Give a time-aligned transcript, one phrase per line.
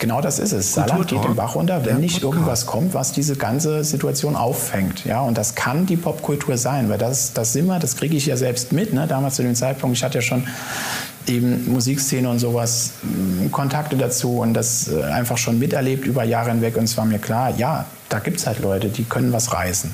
[0.00, 0.72] Genau das ist es.
[0.72, 5.04] Saarland geht den Bach runter, wenn nicht irgendwas kommt, was diese ganze Situation auffängt.
[5.04, 8.24] Ja, und das kann die Popkultur sein, weil das, das sind wir, das kriege ich
[8.24, 8.94] ja selbst mit.
[8.94, 9.06] Ne?
[9.06, 10.46] Damals zu dem Zeitpunkt, ich hatte ja schon
[11.26, 16.50] eben Musikszene und sowas, mm, Kontakte dazu und das äh, einfach schon miterlebt über Jahre
[16.50, 16.78] hinweg.
[16.78, 19.92] Und es war mir klar, ja, da gibt es halt Leute, die können was reißen.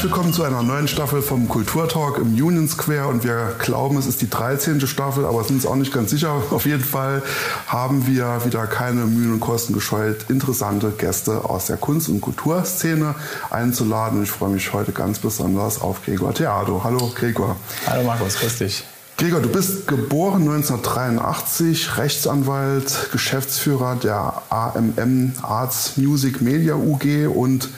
[0.00, 4.06] Herzlich willkommen zu einer neuen Staffel vom Kulturtalk im Union Square und wir glauben, es
[4.06, 4.80] ist die 13.
[4.86, 6.42] Staffel, aber sind uns auch nicht ganz sicher.
[6.50, 7.22] Auf jeden Fall
[7.66, 13.14] haben wir wieder keine Mühen und Kosten gescheut, interessante Gäste aus der Kunst- und Kulturszene
[13.50, 14.20] einzuladen.
[14.20, 16.82] Und ich freue mich heute ganz besonders auf Gregor Theado.
[16.82, 17.56] Hallo Gregor.
[17.86, 18.84] Hallo Markus, grüß dich.
[19.18, 27.68] Gregor, du bist geboren 1983, Rechtsanwalt, Geschäftsführer der AMM Arts Music Media UG und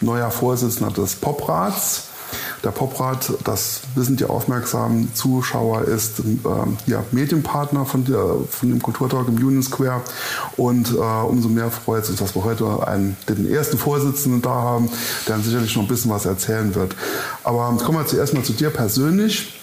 [0.00, 2.08] neuer Vorsitzender des Poprats.
[2.64, 6.22] Der Poprat, das wissen die aufmerksamen Zuschauer, ist äh,
[6.90, 10.00] ja, Medienpartner von, der, von dem Kulturtalk im Union Square.
[10.56, 14.50] Und äh, umso mehr freut es uns, dass wir heute einen, den ersten Vorsitzenden da
[14.50, 14.90] haben,
[15.28, 16.96] der uns sicherlich noch ein bisschen was erzählen wird.
[17.44, 19.60] Aber kommen wir zuerst mal zu dir persönlich.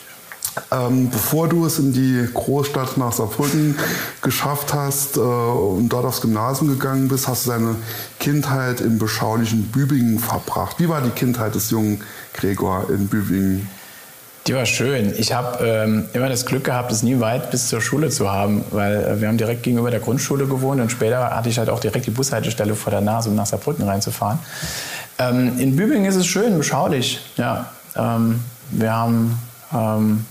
[0.70, 3.78] Ähm, bevor du es in die Großstadt nach Saarbrücken
[4.22, 7.76] geschafft hast äh, und dort aufs Gymnasium gegangen bist, hast du deine
[8.20, 10.78] Kindheit im beschaulichen Bübingen verbracht.
[10.80, 13.70] Wie war die Kindheit des jungen Gregor in Bübingen?
[14.48, 15.14] Die war schön.
[15.18, 18.66] Ich habe ähm, immer das Glück gehabt, es nie weit bis zur Schule zu haben,
[18.72, 21.80] weil äh, wir haben direkt gegenüber der Grundschule gewohnt und später hatte ich halt auch
[21.80, 24.40] direkt die Bushaltestelle vor der Nase, um nach Saarbrücken reinzufahren.
[25.18, 27.22] Ähm, in Bübingen ist es schön, beschaulich.
[27.38, 28.42] Ja, ähm,
[28.72, 29.38] wir haben
[29.74, 30.26] ähm,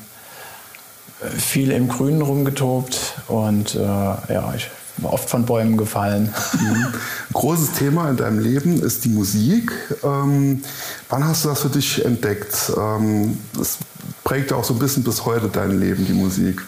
[1.36, 6.34] viel im Grünen rumgetobt und äh, ja, ich war oft von Bäumen gefallen.
[6.58, 6.86] Mhm.
[7.32, 9.72] Großes Thema in deinem Leben ist die Musik.
[10.02, 10.62] Ähm,
[11.08, 12.72] wann hast du das für dich entdeckt?
[12.76, 13.78] Ähm, das
[14.24, 16.62] prägt auch so ein bisschen bis heute dein Leben, die Musik.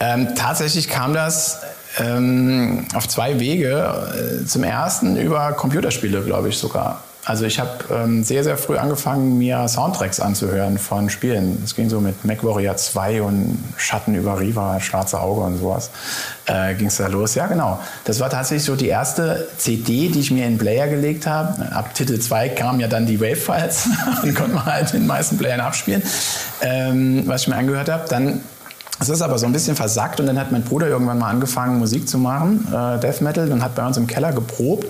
[0.00, 1.58] Ähm, tatsächlich kam das
[1.98, 4.42] ähm, auf zwei Wege.
[4.42, 7.03] Äh, zum ersten über Computerspiele, glaube ich sogar.
[7.24, 11.60] Also ich habe ähm, sehr, sehr früh angefangen, mir Soundtracks anzuhören von Spielen.
[11.64, 15.90] Es ging so mit MacWarrior 2 und Schatten über Riva, Schwarze Auge und sowas.
[16.46, 17.34] Äh, ging es da los.
[17.34, 17.80] Ja, genau.
[18.04, 21.72] Das war tatsächlich so die erste CD, die ich mir in Player gelegt habe.
[21.72, 23.88] Ab Titel 2 kamen ja dann die Wave-Files
[24.22, 26.02] und konnte man halt den meisten Playern abspielen,
[26.60, 28.04] ähm, was ich mir angehört habe.
[28.08, 28.40] Dann
[29.00, 31.78] es ist aber so ein bisschen versackt und dann hat mein Bruder irgendwann mal angefangen,
[31.78, 34.86] Musik zu machen, äh, Death Metal, und hat bei uns im Keller geprobt.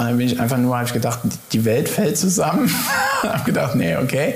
[0.00, 1.20] Und dann bin ich einfach nur, habe ich gedacht,
[1.52, 2.70] die Welt fällt zusammen.
[3.22, 4.34] habe gedacht, nee, okay.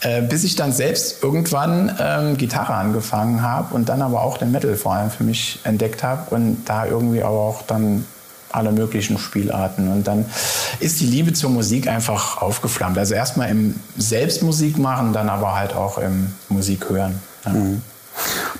[0.00, 4.52] Äh, bis ich dann selbst irgendwann ähm, Gitarre angefangen habe und dann aber auch den
[4.52, 8.04] Metal vor allem für mich entdeckt habe und da irgendwie aber auch dann
[8.52, 9.90] alle möglichen Spielarten.
[9.90, 10.24] Und dann
[10.78, 12.96] ist die Liebe zur Musik einfach aufgeflammt.
[12.96, 17.20] Also erstmal im Selbstmusik machen, dann aber halt auch im Musik hören.
[17.44, 17.50] Ja.
[17.50, 17.82] Mhm.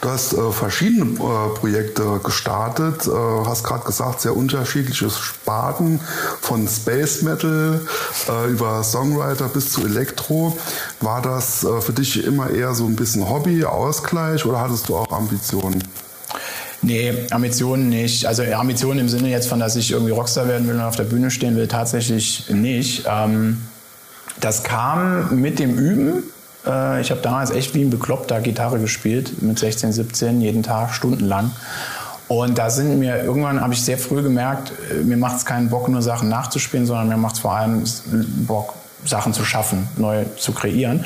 [0.02, 3.10] Du hast äh, verschiedene äh, Projekte gestartet, äh,
[3.46, 6.00] hast gerade gesagt, sehr unterschiedliche Sparten
[6.40, 7.80] von Space Metal
[8.28, 10.58] äh, über Songwriter bis zu Elektro.
[11.00, 14.96] War das äh, für dich immer eher so ein bisschen Hobby, Ausgleich oder hattest du
[14.96, 15.84] auch Ambitionen?
[16.82, 18.26] Nee, Ambitionen nicht.
[18.26, 21.04] Also Ambitionen im Sinne jetzt von, dass ich irgendwie Rockstar werden will und auf der
[21.04, 23.04] Bühne stehen will, tatsächlich nicht.
[23.08, 23.62] Ähm,
[24.40, 26.24] das kam mit dem Üben
[26.66, 30.94] äh, ich habe damals echt wie ein Bekloppter Gitarre gespielt, mit 16, 17, jeden Tag,
[30.94, 31.50] stundenlang.
[32.28, 35.68] Und da sind mir, irgendwann habe ich sehr früh gemerkt, äh, mir macht es keinen
[35.68, 37.84] Bock, nur Sachen nachzuspielen, sondern mir macht es vor allem
[38.46, 38.74] Bock,
[39.04, 41.04] Sachen zu schaffen, neu zu kreieren.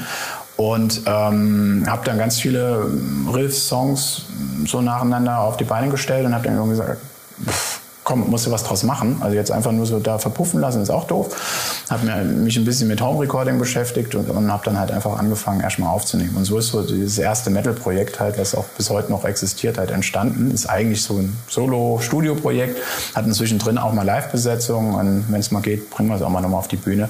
[0.57, 2.91] Und ähm, habe dann ganz viele
[3.33, 4.23] Riffs, Songs
[4.67, 7.01] so nacheinander auf die Beine gestellt und habe dann irgendwie gesagt,
[7.45, 9.17] pff, komm, musst du was draus machen.
[9.21, 11.83] Also jetzt einfach nur so da verpuffen lassen, ist auch doof.
[11.91, 15.61] Habe mich ein bisschen mit Home Recording beschäftigt und, und habe dann halt einfach angefangen,
[15.61, 16.37] erstmal aufzunehmen.
[16.37, 19.91] Und so ist so dieses erste Metal-Projekt halt, was auch bis heute noch existiert, halt
[19.91, 20.53] entstanden.
[20.53, 22.81] Ist eigentlich so ein Solo-Studio-Projekt.
[23.17, 26.31] Hat inzwischen drin auch mal Live-Besetzungen und wenn es mal geht, bringen wir es auch
[26.31, 27.09] mal nochmal auf die Bühne.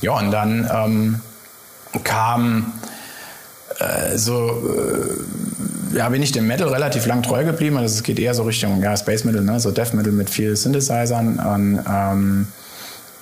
[0.00, 1.20] Ja, und dann ähm,
[2.04, 2.72] kam
[3.80, 7.76] äh, so äh, ja, bin ich dem Metal relativ lang treu geblieben.
[7.76, 9.60] Also es geht eher so Richtung ja, Space Metal, ne?
[9.60, 11.38] so Death Metal mit viel Synthesizern.
[11.38, 12.48] Und, ähm,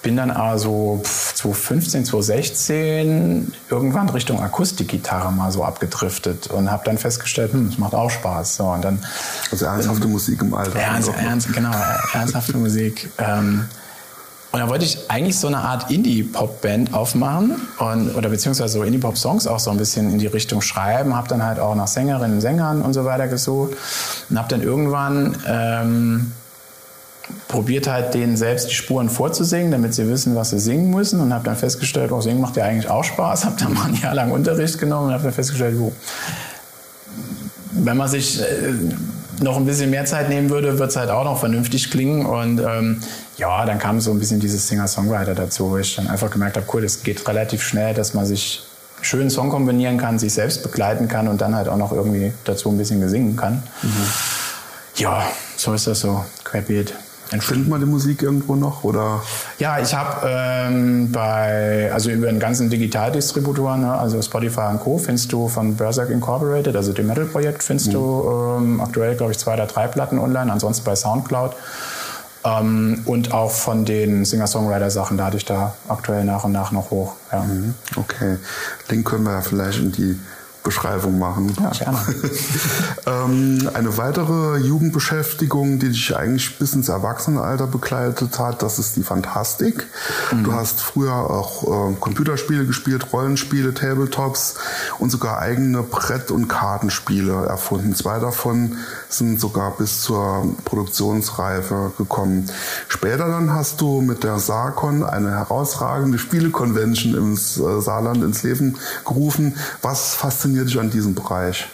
[0.04, 7.54] bin dann also 2015, 2016 irgendwann Richtung Akustikgitarre mal so abgedriftet und habe dann festgestellt,
[7.54, 8.56] hm, es macht auch Spaß.
[8.56, 9.02] So, und dann,
[9.50, 10.78] also ernsthafte ähm, Musik im Alter.
[10.78, 11.74] Ernst, ernst, genau,
[12.12, 13.08] ernsthafte Musik.
[13.18, 13.64] Ähm,
[14.54, 19.48] und da wollte ich eigentlich so eine Art Indie-Pop-Band aufmachen und, oder beziehungsweise so Indie-Pop-Songs
[19.48, 21.16] auch so ein bisschen in die Richtung schreiben.
[21.16, 23.72] Habe dann halt auch nach Sängerinnen und Sängern und so weiter gesucht
[24.30, 26.32] und habe dann irgendwann ähm,
[27.48, 31.34] probiert halt denen selbst die Spuren vorzusingen, damit sie wissen, was sie singen müssen und
[31.34, 33.46] habe dann festgestellt, oh, singen macht ja eigentlich auch Spaß.
[33.46, 35.92] Habe dann mal ein Jahr lang Unterricht genommen und habe dann festgestellt, oh,
[37.72, 38.44] wenn man sich äh,
[39.42, 42.26] noch ein bisschen mehr Zeit nehmen würde, wird es halt auch noch vernünftig klingen.
[42.26, 43.00] Und ähm,
[43.36, 46.66] ja, dann kam so ein bisschen dieses Singer-Songwriter dazu, wo ich dann einfach gemerkt habe,
[46.72, 48.64] cool, das geht relativ schnell, dass man sich
[49.02, 52.70] schönen Song kombinieren kann, sich selbst begleiten kann und dann halt auch noch irgendwie dazu
[52.70, 53.62] ein bisschen gesingen kann.
[53.82, 53.90] Mhm.
[54.96, 55.26] Ja,
[55.56, 56.94] so ist das so, querbeet.
[57.40, 59.22] Findet man die Musik irgendwo noch oder?
[59.58, 64.98] Ja, ich habe ähm, bei also über den ganzen Digitaldistributor, ne, also Spotify und Co.
[64.98, 67.92] findest du von Berserk Incorporated, also dem Metal-Projekt, findest mhm.
[67.92, 71.52] du ähm, aktuell glaube ich zwei oder drei Platten online, ansonsten bei SoundCloud.
[72.44, 77.14] Ähm, und auch von den Singer-Songwriter-Sachen lade ich da aktuell nach und nach noch hoch.
[77.32, 77.42] Ja.
[77.42, 77.74] Mhm.
[77.96, 78.36] Okay,
[78.90, 80.18] Link können wir ja vielleicht in die
[80.64, 81.54] Beschreibung machen.
[81.60, 81.98] Ja, gerne.
[83.06, 89.02] ähm, eine weitere Jugendbeschäftigung, die dich eigentlich bis ins Erwachsenenalter begleitet hat, das ist die
[89.02, 89.86] Fantastik.
[90.32, 90.44] Mhm.
[90.44, 94.54] Du hast früher auch äh, Computerspiele gespielt, Rollenspiele, Tabletops
[94.98, 97.94] und sogar eigene Brett- und Kartenspiele erfunden.
[97.94, 98.78] Zwei davon
[99.10, 102.48] sind sogar bis zur Produktionsreife gekommen.
[102.88, 108.78] Später dann hast du mit der Sarkon eine herausragende Spielekonvention im äh, Saarland ins Leben
[109.04, 109.56] gerufen.
[109.82, 111.66] Was fasziniert dich an diesem Bereich?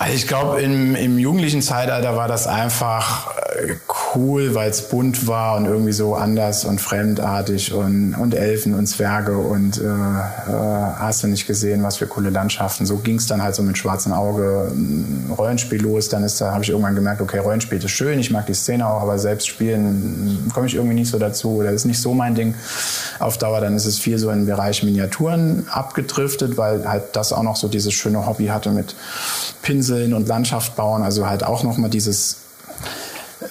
[0.00, 3.74] Also ich glaube, im, im jugendlichen Zeitalter war das einfach äh,
[4.14, 8.86] cool, weil es bunt war und irgendwie so anders und fremdartig und, und Elfen und
[8.86, 10.52] Zwerge und äh, äh,
[10.98, 12.86] hast du nicht gesehen, was für coole Landschaften.
[12.86, 16.08] So ging es dann halt so mit schwarzem Auge ein Rollenspiel los.
[16.08, 18.86] Dann ist da habe ich irgendwann gemerkt, okay, Rollenspiel ist schön, ich mag die Szene
[18.86, 22.36] auch, aber selbst spielen komme ich irgendwie nicht so dazu oder ist nicht so mein
[22.36, 22.54] Ding
[23.18, 23.60] auf Dauer.
[23.60, 27.66] Dann ist es viel so im Bereich Miniaturen abgedriftet, weil halt das auch noch so
[27.66, 28.94] dieses schöne Hobby hatte mit
[29.88, 32.36] Pinseln und Landschaft bauen, also halt auch nochmal dieses
[33.40, 33.44] äh,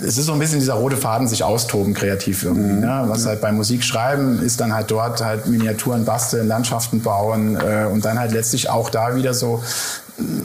[0.00, 2.74] es ist so ein bisschen dieser rote Faden, sich austoben kreativ irgendwie.
[2.74, 2.80] Mhm.
[2.80, 3.04] Ne?
[3.08, 8.04] Was halt beim Musikschreiben ist dann halt dort halt Miniaturen basteln, Landschaften bauen äh, und
[8.04, 9.60] dann halt letztlich auch da wieder so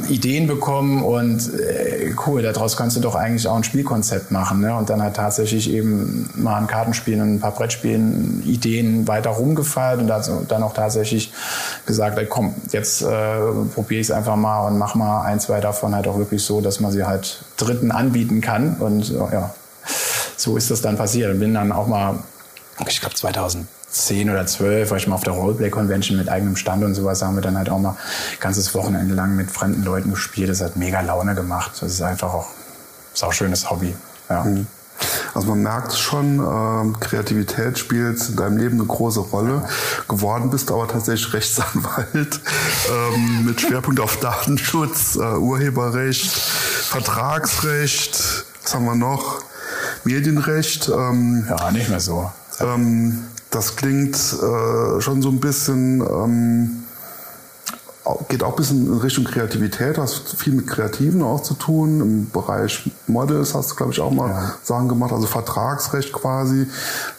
[0.07, 4.61] Ideen bekommen und äh, cool, daraus kannst du doch eigentlich auch ein Spielkonzept machen.
[4.61, 4.75] Ne?
[4.75, 9.99] Und dann halt tatsächlich eben mal ein Kartenspielen und ein paar Brettspielen Ideen weiter rumgefeiert
[9.99, 11.33] und dann auch tatsächlich
[11.87, 13.05] gesagt, ey, komm, jetzt äh,
[13.73, 16.61] probiere ich es einfach mal und mach mal ein, zwei davon halt auch wirklich so,
[16.61, 18.75] dass man sie halt Dritten anbieten kann.
[18.75, 19.55] Und ja,
[20.37, 21.31] so ist das dann passiert.
[21.31, 22.19] Und bin dann auch mal,
[22.87, 26.55] ich glaube 2000 zehn oder zwölf, war ich mal auf der Roleplay Convention mit eigenem
[26.55, 29.83] Stand und sowas, haben wir dann halt auch mal ein ganzes Wochenende lang mit fremden
[29.83, 30.49] Leuten gespielt.
[30.49, 31.73] Das hat mega Laune gemacht.
[31.79, 32.47] Das ist einfach auch,
[33.13, 33.95] ist auch ein schönes Hobby.
[34.29, 34.43] Ja.
[34.43, 34.67] Mhm.
[35.33, 39.63] Also man merkt schon, äh, Kreativität spielt in deinem Leben eine große Rolle.
[40.07, 42.39] Geworden bist du aber tatsächlich Rechtsanwalt
[42.91, 49.41] ähm, mit Schwerpunkt auf Datenschutz, äh, Urheberrecht, Vertragsrecht, was haben wir noch?
[50.03, 50.89] Medienrecht.
[50.89, 52.31] Ähm, ja, nicht mehr so.
[52.59, 56.83] Ähm, das klingt äh, schon so ein bisschen, ähm,
[58.27, 62.01] geht auch ein bisschen in Richtung Kreativität, hast viel mit Kreativen auch zu tun.
[62.01, 64.53] Im Bereich Models hast du, glaube ich, auch mal ja.
[64.63, 66.67] Sachen gemacht, also Vertragsrecht quasi.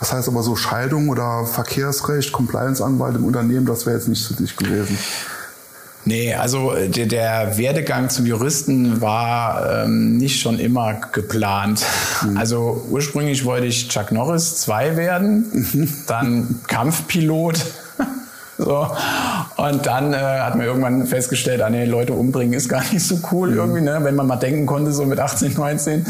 [0.01, 4.35] Das heißt aber so Scheidung oder Verkehrsrecht, Compliance-Anwalt im Unternehmen, das wäre jetzt nicht für
[4.35, 4.99] dich gewesen.
[6.05, 11.85] Nee, also äh, der, der Werdegang zum Juristen war ähm, nicht schon immer geplant.
[12.23, 12.37] Mhm.
[12.37, 15.93] Also ursprünglich wollte ich Chuck Norris 2 werden, mhm.
[16.07, 17.65] dann Kampfpilot.
[18.59, 18.87] so.
[19.57, 23.19] Und dann äh, hat man irgendwann festgestellt, ah nee, Leute umbringen ist gar nicht so
[23.33, 23.57] cool mhm.
[23.57, 24.01] irgendwie, ne?
[24.03, 26.05] wenn man mal denken konnte, so mit 18, 19.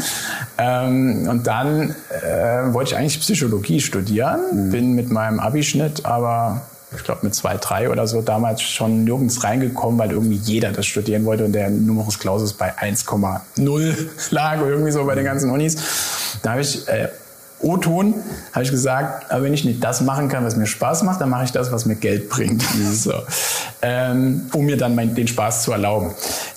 [0.57, 4.71] Ähm, und dann äh, wollte ich eigentlich Psychologie studieren, mhm.
[4.71, 6.63] bin mit meinem Abischnitt aber
[6.95, 11.25] ich glaube mit 2,3 oder so damals schon nirgends reingekommen, weil irgendwie jeder das studieren
[11.25, 13.95] wollte und der Numerus Clausus bei 1,0
[14.31, 15.77] lag oder irgendwie so bei den ganzen Unis.
[16.41, 17.09] Da habe ich äh,
[17.59, 18.13] O-Ton,
[18.53, 21.29] habe ich gesagt, aber wenn ich nicht das machen kann, was mir Spaß macht, dann
[21.29, 22.61] mache ich das, was mir Geld bringt.
[22.93, 23.13] So.
[23.81, 26.11] Ähm, um mir dann mein, den Spaß zu erlauben.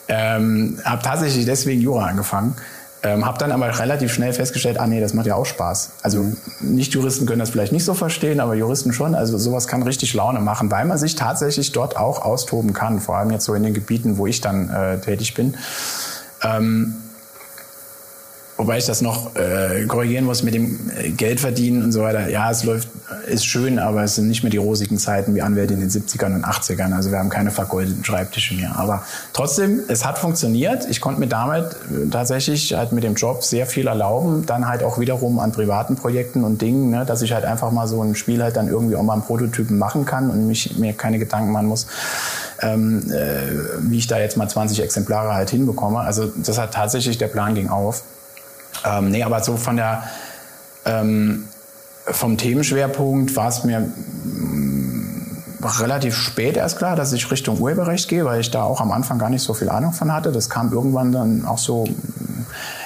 [0.09, 2.55] Ähm, habe tatsächlich deswegen Jura angefangen
[3.03, 5.91] ähm, habe dann aber relativ schnell festgestellt, ah nee, das macht ja auch Spaß.
[6.03, 6.25] Also
[6.61, 9.15] Nicht-Juristen können das vielleicht nicht so verstehen, aber Juristen schon.
[9.15, 13.01] Also sowas kann richtig Laune machen, weil man sich tatsächlich dort auch austoben kann.
[13.01, 15.55] Vor allem jetzt so in den Gebieten, wo ich dann äh, tätig bin.
[16.43, 16.95] Ähm,
[18.59, 22.29] Wobei ich das noch äh, korrigieren muss mit dem äh, Geld verdienen und so weiter.
[22.29, 22.89] Ja, es läuft,
[23.29, 26.35] ist schön, aber es sind nicht mehr die rosigen Zeiten wie Anwälte in den 70ern
[26.35, 26.93] und 80ern.
[26.93, 28.77] Also wir haben keine vergoldeten Schreibtische mehr.
[28.77, 30.91] Aber trotzdem, es hat funktioniert.
[30.91, 34.45] Ich konnte mir damit äh, tatsächlich halt mit dem Job sehr viel erlauben.
[34.45, 37.87] Dann halt auch wiederum an privaten Projekten und Dingen, ne, dass ich halt einfach mal
[37.87, 40.95] so ein Spiel halt dann irgendwie auch mal einen Prototypen machen kann und mich mir
[40.95, 41.87] keine Gedanken machen muss,
[42.61, 46.01] ähm, äh, wie ich da jetzt mal 20 Exemplare halt hinbekomme.
[46.01, 48.03] Also das hat tatsächlich, der Plan ging auf.
[48.85, 50.05] Ähm, nee, aber so von der,
[50.85, 51.45] ähm,
[52.07, 55.19] vom Themenschwerpunkt war es mir mm,
[55.81, 59.19] relativ spät erst klar, dass ich Richtung Urheberrecht gehe, weil ich da auch am Anfang
[59.19, 60.33] gar nicht so viel Ahnung von hatte.
[60.33, 61.85] Das kam irgendwann dann auch so,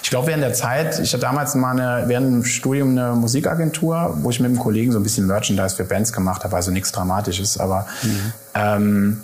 [0.02, 4.16] ich glaube während der Zeit, ich hatte damals mal eine, während dem Studium eine Musikagentur,
[4.22, 6.92] wo ich mit einem Kollegen so ein bisschen Merchandise für Bands gemacht habe, also nichts
[6.92, 8.32] Dramatisches, aber mhm.
[8.54, 9.20] ähm,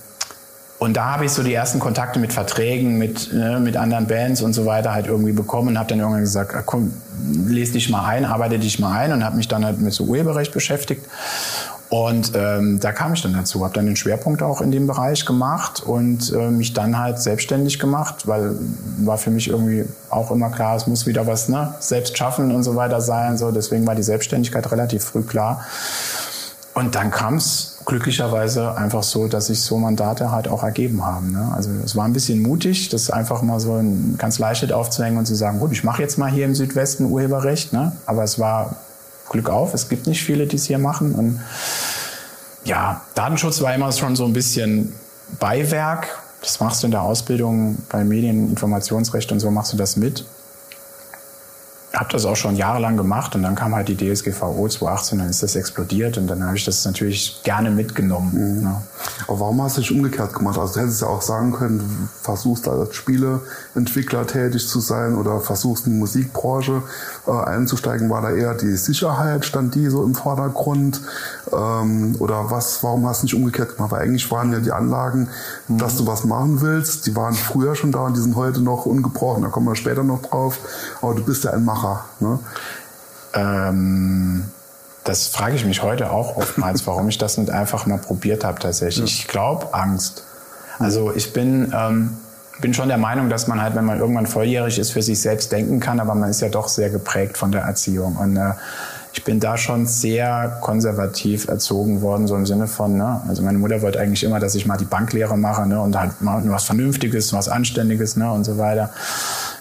[0.79, 4.43] und da habe ich so die ersten Kontakte mit Verträgen, mit, ne, mit anderen Bands
[4.43, 6.93] und so weiter halt irgendwie bekommen und habe dann irgendwann gesagt, ah, komm,
[7.47, 10.05] lese dich mal ein, arbeite dich mal ein und habe mich dann halt mit so
[10.05, 11.05] Urheberrecht beschäftigt.
[11.91, 15.25] Und ähm, da kam ich dann dazu, habe dann den Schwerpunkt auch in dem Bereich
[15.25, 18.57] gemacht und äh, mich dann halt selbstständig gemacht, weil
[18.99, 22.63] war für mich irgendwie auch immer klar, es muss wieder was ne, selbst schaffen und
[22.63, 23.39] so weiter sein.
[23.39, 25.65] So, deswegen war die Selbstständigkeit relativ früh klar.
[26.79, 31.33] Und dann kam es glücklicherweise einfach so, dass sich so Mandate halt auch ergeben haben.
[31.33, 31.51] Ne?
[31.53, 35.27] Also es war ein bisschen mutig, das einfach mal so ein ganz leichtes aufzuhängen und
[35.27, 37.73] zu sagen, gut, ich mache jetzt mal hier im Südwesten Urheberrecht.
[37.73, 37.91] Ne?
[38.07, 38.77] Aber es war
[39.29, 41.17] Glück auf, es gibt nicht viele, die es hier machen.
[41.17, 41.41] Und
[42.65, 44.93] ja, Datenschutz war immer schon so ein bisschen
[45.41, 46.07] Beiwerk.
[46.43, 50.25] Das machst du in der Ausbildung bei Medieninformationsrecht und so machst du das mit
[51.99, 55.43] habe das auch schon jahrelang gemacht und dann kam halt die DSGVO 2018, dann ist
[55.43, 58.59] das explodiert und dann habe ich das natürlich gerne mitgenommen.
[58.59, 58.63] Mhm.
[58.63, 58.83] Ja.
[59.27, 60.59] Aber warum hast du dich umgekehrt gemacht?
[60.59, 61.85] Also du hättest ja auch sagen können, du
[62.23, 66.83] versuchst als Spieleentwickler tätig zu sein oder versuchst in die Musikbranche
[67.27, 68.11] äh, einzusteigen.
[68.11, 71.01] War da eher die Sicherheit, stand die so im Vordergrund?
[71.53, 73.91] Ähm, oder was, warum hast du nicht umgekehrt gemacht?
[73.91, 75.29] Weil eigentlich waren ja die Anlagen,
[75.67, 75.79] mhm.
[75.79, 78.87] dass du was machen willst, die waren früher schon da und die sind heute noch
[78.87, 79.43] ungebrochen.
[79.43, 80.59] Da kommen wir später noch drauf.
[81.03, 81.88] Aber du bist ja ein Macher.
[82.21, 82.39] Ne?
[83.35, 84.45] Ähm,
[85.05, 88.59] das frage ich mich heute auch oftmals, warum ich das nicht einfach mal probiert habe
[88.59, 89.11] tatsächlich.
[89.11, 89.23] Ja.
[89.23, 90.25] Ich glaube Angst.
[90.79, 92.17] Also ich bin, ähm,
[92.61, 95.51] bin schon der Meinung, dass man halt, wenn man irgendwann volljährig ist, für sich selbst
[95.51, 98.17] denken kann, aber man ist ja doch sehr geprägt von der Erziehung.
[98.17, 98.53] Und äh,
[99.13, 103.59] ich bin da schon sehr konservativ erzogen worden, so im Sinne von, ne, also meine
[103.59, 106.65] Mutter wollte eigentlich immer, dass ich mal die Banklehre mache ne, und halt mal was
[106.65, 108.91] Vernünftiges, was Anständiges ne, und so weiter.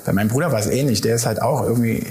[0.08, 1.02] Bei meinem Bruder war es ähnlich.
[1.02, 2.02] Der ist halt auch irgendwie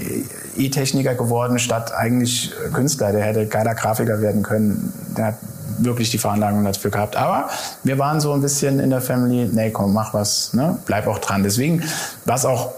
[0.59, 3.11] E-Techniker geworden, statt eigentlich Künstler.
[3.13, 4.93] Der hätte geiler Grafiker werden können.
[5.17, 5.35] Der hat
[5.79, 7.17] wirklich die Veranlagung dafür gehabt.
[7.17, 7.49] Aber
[7.85, 10.77] wir waren so ein bisschen in der Family, nee, komm, mach was, ne?
[10.85, 11.43] bleib auch dran.
[11.43, 11.83] Deswegen
[12.27, 12.73] war es auch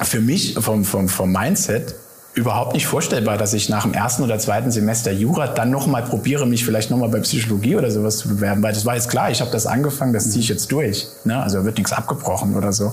[0.00, 1.96] für mich vom, vom, vom Mindset
[2.34, 6.46] überhaupt nicht vorstellbar, dass ich nach dem ersten oder zweiten Semester Jura dann nochmal probiere,
[6.46, 9.40] mich vielleicht nochmal bei Psychologie oder sowas zu bewerben, weil das war jetzt klar, ich
[9.40, 11.06] habe das angefangen, das ziehe ich jetzt durch.
[11.24, 11.40] Ne?
[11.40, 12.92] Also wird nichts abgebrochen oder so.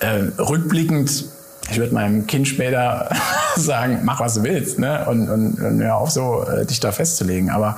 [0.00, 1.26] Äh, rückblickend,
[1.70, 3.08] ich würde meinem Kind später
[3.56, 5.06] sagen, mach was du willst ne?
[5.06, 7.50] und, und, und hör auf so, äh, dich da festzulegen.
[7.50, 7.76] Aber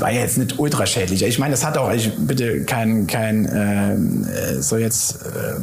[0.00, 1.22] war ja jetzt nicht ultraschädlich.
[1.22, 5.60] Ich meine, das hat auch, ich bitte kein, kein äh, so jetzt äh,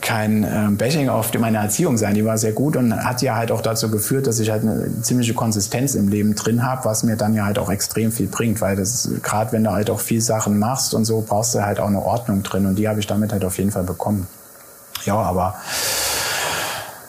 [0.00, 2.14] kein äh, Bashing auf meine Erziehung sein.
[2.14, 5.02] Die war sehr gut und hat ja halt auch dazu geführt, dass ich halt eine
[5.02, 8.60] ziemliche Konsistenz im Leben drin habe, was mir dann ja halt auch extrem viel bringt,
[8.60, 11.80] weil das gerade wenn du halt auch viel Sachen machst und so, brauchst du halt
[11.80, 14.26] auch eine Ordnung drin und die habe ich damit halt auf jeden Fall bekommen.
[15.04, 15.54] Ja, aber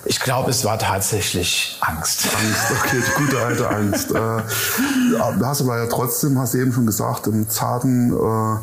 [0.07, 2.27] ich glaube, es war tatsächlich Angst.
[2.35, 4.11] Angst, okay, die gute alte Angst.
[4.11, 4.19] äh,
[5.43, 8.57] hast aber ja trotzdem, hast du eben schon gesagt, im zarten äh,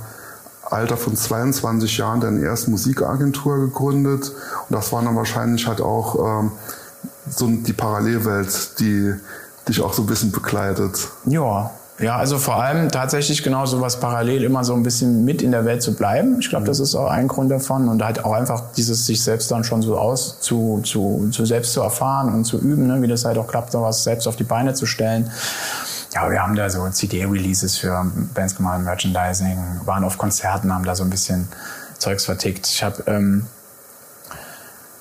[0.72, 4.32] Alter von 22 Jahren deine erste Musikagentur gegründet.
[4.68, 6.52] Und das war dann wahrscheinlich halt auch ähm,
[7.28, 9.14] so die Parallelwelt, die
[9.68, 11.08] dich auch so ein bisschen begleitet.
[11.26, 11.70] Ja,
[12.02, 15.52] ja, also vor allem tatsächlich genau so was parallel immer so ein bisschen mit in
[15.52, 16.38] der Welt zu bleiben.
[16.40, 19.50] Ich glaube, das ist auch ein Grund davon und halt auch einfach dieses sich selbst
[19.50, 23.00] dann schon so aus zu, zu, zu selbst zu erfahren und zu üben, ne?
[23.02, 25.30] wie das halt auch klappt, sowas selbst auf die Beine zu stellen.
[26.14, 28.04] Ja, wir haben da so CD-Releases für
[28.35, 31.49] Bands gemacht, Merchandising, waren auf Konzerten, haben da so ein bisschen
[31.97, 32.66] Zeugs vertickt.
[32.66, 33.47] Ich habe ähm,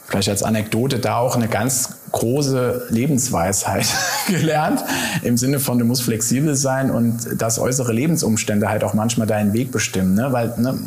[0.07, 3.87] vielleicht als Anekdote da auch eine ganz große Lebensweisheit
[4.27, 4.85] gelernt,
[5.21, 9.51] im Sinne von, du musst flexibel sein und dass äußere Lebensumstände halt auch manchmal deinen
[9.51, 10.13] Weg bestimmen.
[10.13, 10.31] Ne?
[10.31, 10.79] Weil ne,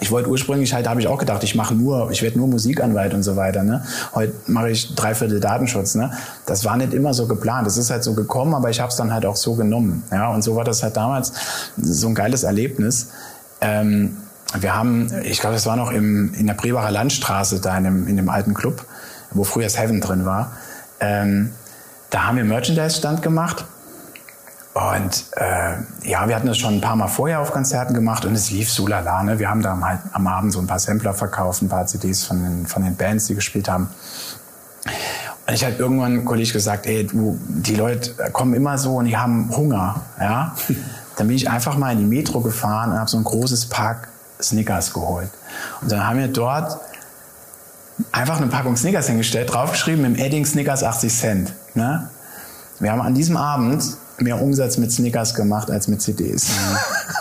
[0.00, 3.14] ich wollte ursprünglich halt, habe ich auch gedacht, ich mache nur, ich werde nur Musikanwalt
[3.14, 3.62] und so weiter.
[3.62, 3.84] Ne?
[4.14, 5.94] Heute mache ich dreiviertel Datenschutz.
[5.94, 6.10] Ne?
[6.46, 7.66] Das war nicht immer so geplant.
[7.66, 10.02] Das ist halt so gekommen, aber ich habe es dann halt auch so genommen.
[10.10, 11.32] Ja, und so war das halt damals
[11.76, 13.10] so ein geiles Erlebnis.
[13.60, 14.16] Ähm,
[14.58, 18.08] wir haben, ich glaube, das war noch im, in der Brebacher Landstraße, da in dem,
[18.08, 18.84] in dem alten Club,
[19.32, 20.52] wo früher das Heaven drin war.
[21.00, 21.50] Ähm,
[22.10, 23.64] da haben wir Merchandise-Stand gemacht
[24.74, 28.34] und äh, ja, wir hatten das schon ein paar Mal vorher auf Konzerten gemacht und
[28.34, 29.22] es lief so lala.
[29.22, 29.38] Ne?
[29.38, 32.42] Wir haben da halt am Abend so ein paar Sampler verkauft, ein paar CDs von
[32.42, 33.88] den, von den Bands, die gespielt haben.
[35.46, 39.16] Und ich habe irgendwann Kollege gesagt, ey, du, die Leute kommen immer so und die
[39.16, 40.00] haben Hunger.
[40.18, 40.56] Ja?
[41.16, 44.08] Dann bin ich einfach mal in die Metro gefahren und habe so ein großes Pack
[44.42, 45.30] Snickers geholt.
[45.80, 46.80] Und dann haben wir dort
[48.10, 51.52] einfach eine Packung Snickers hingestellt, draufgeschrieben im Edding Snickers 80 Cent.
[51.74, 52.08] Ne?
[52.80, 56.48] Wir haben an diesem Abend mehr Umsatz mit Snickers gemacht als mit CDs.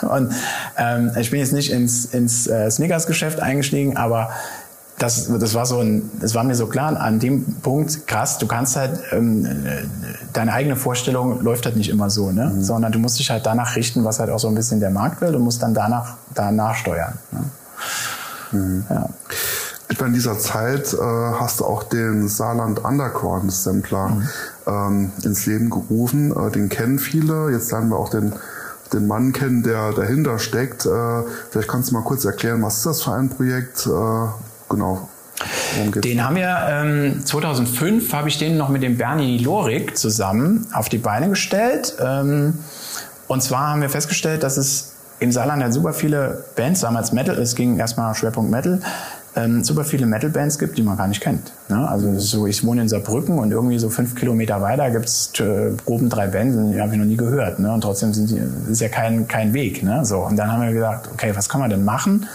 [0.01, 0.07] Mhm.
[0.09, 0.33] Und
[0.77, 4.29] ähm, ich bin jetzt nicht ins, ins äh, Snickers-Geschäft eingestiegen, aber
[4.99, 8.47] das, das war so ein, das war mir so klar an dem Punkt, krass, du
[8.47, 9.47] kannst halt, ähm,
[10.33, 12.45] deine eigene Vorstellung läuft halt nicht immer so, ne?
[12.45, 12.63] Mhm.
[12.63, 15.21] sondern du musst dich halt danach richten, was halt auch so ein bisschen der Markt
[15.21, 17.17] will, du musst dann danach, danach steuern.
[17.31, 17.43] Ne?
[18.51, 18.85] Mhm.
[18.89, 19.09] Ja.
[19.93, 24.29] Etwa in dieser Zeit äh, hast du auch den Saarland Underground Sampler mhm.
[24.65, 26.35] ähm, ins Leben gerufen.
[26.35, 27.51] Äh, den kennen viele.
[27.51, 28.33] Jetzt lernen wir auch den,
[28.91, 30.87] den Mann kennen, der dahinter steckt.
[30.87, 30.89] Äh,
[31.51, 33.85] vielleicht kannst du mal kurz erklären, was ist das für ein Projekt?
[33.85, 33.89] Äh,
[34.67, 35.09] genau.
[35.95, 40.89] Den haben wir ähm, 2005 habe ich den noch mit dem Bernie Lorik zusammen auf
[40.89, 41.93] die Beine gestellt.
[42.03, 42.57] Ähm,
[43.27, 47.37] und zwar haben wir festgestellt, dass es im Saarland ja super viele Bands, damals Metal,
[47.37, 48.81] es ging erstmal Schwerpunkt Metal,
[49.35, 51.51] ähm, super viele Metal-Bands gibt, die man gar nicht kennt.
[51.69, 51.87] Ne?
[51.87, 56.09] Also so, ich wohne in Saarbrücken und irgendwie so fünf Kilometer weiter gibt's äh, groben
[56.09, 57.59] drei Bands, die habe ich noch nie gehört.
[57.59, 57.73] Ne?
[57.73, 59.83] Und trotzdem sind die, ist ja kein, kein Weg.
[59.83, 60.05] Ne?
[60.05, 62.27] So, und dann haben wir gesagt, okay, was kann man denn machen?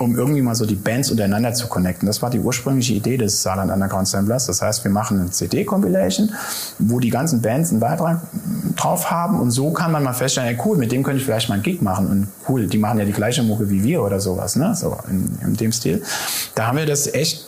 [0.00, 2.06] Um irgendwie mal so die Bands untereinander zu connecten.
[2.06, 4.46] Das war die ursprüngliche Idee des Saarland Underground Samplers.
[4.46, 6.32] Das heißt, wir machen eine CD-Compilation,
[6.78, 8.20] wo die ganzen Bands einen Beitrag
[8.76, 11.48] drauf haben und so kann man mal feststellen, ja cool, mit dem könnte ich vielleicht
[11.48, 14.20] mal einen Gig machen und cool, die machen ja die gleiche Mucke wie wir oder
[14.20, 14.74] sowas, ne?
[14.74, 16.02] so in, in dem Stil.
[16.54, 17.46] Da haben wir das echt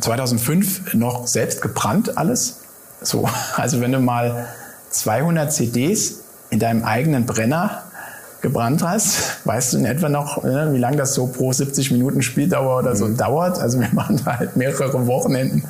[0.00, 2.60] 2005 noch selbst gebrannt alles.
[3.00, 4.48] So, also wenn du mal
[4.90, 7.84] 200 CDs in deinem eigenen Brenner
[8.40, 9.44] gebrannt hast.
[9.46, 12.96] Weißt du in etwa noch, ne, wie lange das so pro 70 Minuten Spieldauer oder
[12.96, 13.16] so mhm.
[13.16, 13.58] dauert?
[13.58, 15.64] Also wir machen da halt mehrere Wochenenden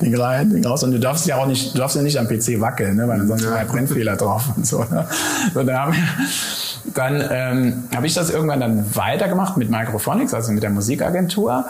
[0.00, 0.82] Ding rein, Ding raus.
[0.82, 3.20] Und du darfst ja auch nicht, du darfst ja nicht am PC wackeln, ne, weil
[3.20, 3.64] ansonsten ja.
[3.64, 4.80] Brennfehler drauf und so.
[4.80, 5.06] Ne?
[5.52, 6.02] so da haben wir,
[6.94, 11.64] dann ähm, habe ich das irgendwann dann weitergemacht mit Microphonics, also mit der Musikagentur.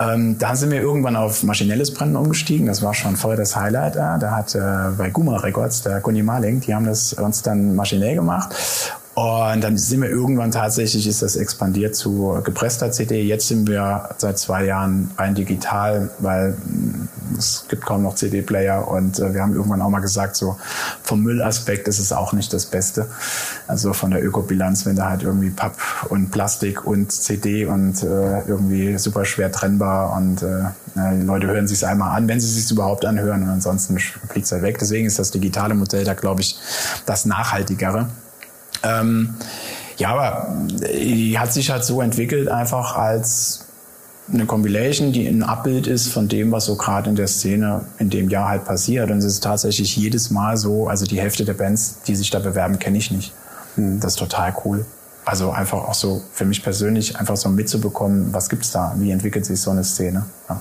[0.00, 2.66] Ähm, da sind wir irgendwann auf maschinelles Brennen umgestiegen.
[2.66, 3.96] Das war schon voll das Highlight.
[3.96, 4.18] Ja.
[4.18, 4.60] Da hat äh,
[4.96, 8.54] bei Guma Records, der Gunny Marling, die haben das uns dann maschinell gemacht.
[9.14, 13.22] Und dann sind wir irgendwann tatsächlich, ist das expandiert zu gepresster CD.
[13.22, 18.88] Jetzt sind wir seit zwei Jahren rein digital, weil mm, es gibt kaum noch CD-Player
[18.88, 20.56] und äh, wir haben irgendwann auch mal gesagt, so
[21.02, 23.06] vom Müllaspekt ist es auch nicht das Beste.
[23.66, 25.76] Also von der Ökobilanz, wenn da halt irgendwie Papp
[26.08, 31.68] und Plastik und CD und äh, irgendwie super schwer trennbar und äh, die Leute hören
[31.68, 34.78] sich einmal an, wenn sie sich überhaupt anhören und ansonsten fliegt es halt weg.
[34.78, 36.58] Deswegen ist das digitale Modell da, glaube ich,
[37.04, 38.08] das nachhaltigere.
[38.82, 39.34] Ähm,
[39.96, 40.54] ja, aber
[40.94, 43.66] die hat sich halt so entwickelt, einfach als
[44.32, 48.08] eine Compilation, die ein Abbild ist von dem, was so gerade in der Szene in
[48.08, 49.10] dem Jahr halt passiert.
[49.10, 52.38] Und es ist tatsächlich jedes Mal so, also die Hälfte der Bands, die sich da
[52.38, 53.32] bewerben, kenne ich nicht.
[53.76, 54.00] Mhm.
[54.00, 54.86] Das ist total cool.
[55.24, 59.44] Also einfach auch so für mich persönlich einfach so mitzubekommen, was gibt's da, wie entwickelt
[59.44, 60.24] sich so eine Szene.
[60.48, 60.60] Ja.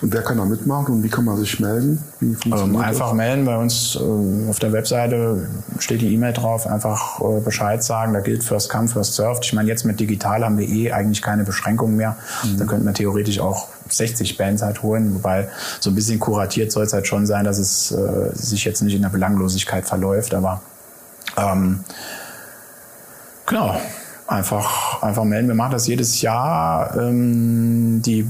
[0.00, 2.02] Und wer kann da mitmachen und wie kann man sich melden?
[2.20, 3.16] Ähm, einfach das?
[3.16, 5.48] melden bei uns äh, auf der Webseite
[5.78, 8.12] steht die E-Mail drauf, einfach äh, Bescheid sagen.
[8.12, 9.44] Da gilt First Come, First Served.
[9.44, 12.16] Ich meine, jetzt mit digital haben wir eh eigentlich keine Beschränkungen mehr.
[12.44, 12.58] Mhm.
[12.58, 15.48] Da könnten wir theoretisch auch 60 Bands halt holen, wobei
[15.80, 18.94] so ein bisschen kuratiert soll es halt schon sein, dass es äh, sich jetzt nicht
[18.94, 20.62] in der Belanglosigkeit verläuft, aber
[21.36, 21.80] ähm,
[23.46, 23.76] genau
[24.26, 25.48] einfach, einfach melden.
[25.48, 26.96] Wir machen das jedes Jahr.
[26.96, 28.26] Ähm, die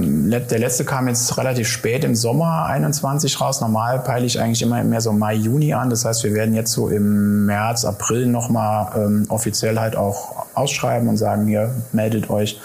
[0.00, 3.60] der letzte kam jetzt relativ spät im Sommer 21 raus.
[3.60, 5.90] Normal peile ich eigentlich immer mehr so Mai, Juni an.
[5.90, 11.08] Das heißt, wir werden jetzt so im März, April nochmal ähm, offiziell halt auch ausschreiben
[11.08, 12.60] und sagen, hier, meldet euch,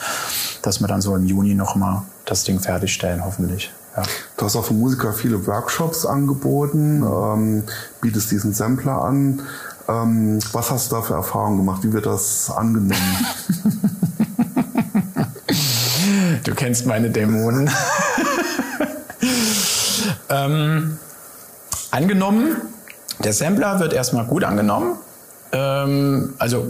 [0.62, 3.72] dass wir dann so im Juni nochmal das Ding fertigstellen, hoffentlich.
[3.96, 4.04] Ja.
[4.38, 7.64] Du hast auch für Musiker viele Workshops angeboten, ähm,
[8.02, 9.42] bietest diesen Sampler an.
[9.88, 11.84] Ähm, was hast du da für Erfahrungen gemacht?
[11.84, 13.18] Wie wird das angenommen?
[16.44, 17.70] Du kennst meine Dämonen.
[20.30, 20.98] ähm,
[21.92, 22.58] angenommen,
[23.24, 24.98] der Sampler wird erstmal gut angenommen.
[25.52, 26.68] Ähm, also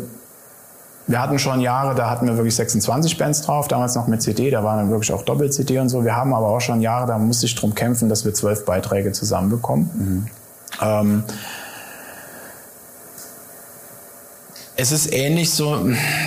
[1.08, 4.52] wir hatten schon Jahre, da hatten wir wirklich 26 Bands drauf, damals noch mit CD,
[4.52, 6.06] da waren dann wirklich auch Doppel-CD und so.
[6.06, 9.12] Wir haben aber auch schon Jahre, da musste ich drum kämpfen, dass wir zwölf Beiträge
[9.12, 9.90] zusammenbekommen.
[9.94, 10.28] Mhm.
[10.82, 11.24] Ähm,
[14.80, 15.78] es ist ähnlich so,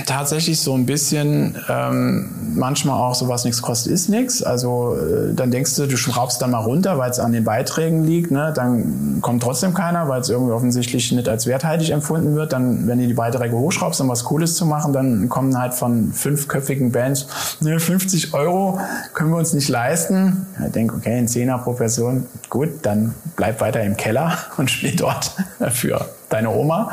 [0.04, 4.42] tatsächlich so ein bisschen, ähm, manchmal auch so was nichts kostet, ist nichts.
[4.42, 8.04] Also äh, dann denkst du, du schraubst dann mal runter, weil es an den Beiträgen
[8.04, 8.52] liegt, ne?
[8.54, 12.52] dann kommt trotzdem keiner, weil es irgendwie offensichtlich nicht als werthaltig empfunden wird.
[12.52, 16.12] Dann, wenn du die Beiträge hochschraubst, um was Cooles zu machen, dann kommen halt von
[16.12, 17.26] fünfköpfigen Bands,
[17.60, 18.78] ne, 50 Euro
[19.14, 20.46] können wir uns nicht leisten.
[20.66, 24.94] Ich denke, okay, ein Zehner pro Person, gut, dann bleib weiter im Keller und spiel
[24.94, 25.30] dort
[25.70, 26.92] für deine Oma.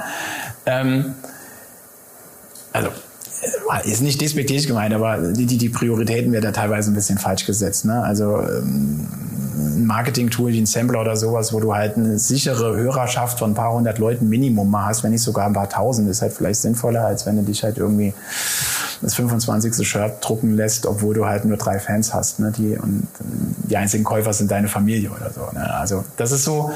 [0.66, 1.16] Ähm,
[2.74, 6.96] also äh, ist nicht despektierlich gemeint, aber die, die, die Prioritäten werden da teilweise ein
[6.96, 7.86] bisschen falsch gesetzt.
[7.86, 8.04] Ne?
[8.04, 9.08] Also ähm,
[9.60, 13.56] ein Marketing-Tool wie ein Sampler oder sowas, wo du halt eine sichere Hörerschaft von ein
[13.56, 16.62] paar hundert Leuten Minimum mal hast, wenn nicht sogar ein paar tausend, ist halt vielleicht
[16.62, 18.14] sinnvoller, als wenn du dich halt irgendwie
[19.02, 19.88] das 25.
[19.88, 23.08] Shirt drucken lässt, obwohl du halt nur drei Fans hast, ne, die, und
[23.70, 25.42] die einzigen Käufer sind deine Familie oder so.
[25.54, 25.74] Ne?
[25.74, 26.72] Also das ist so,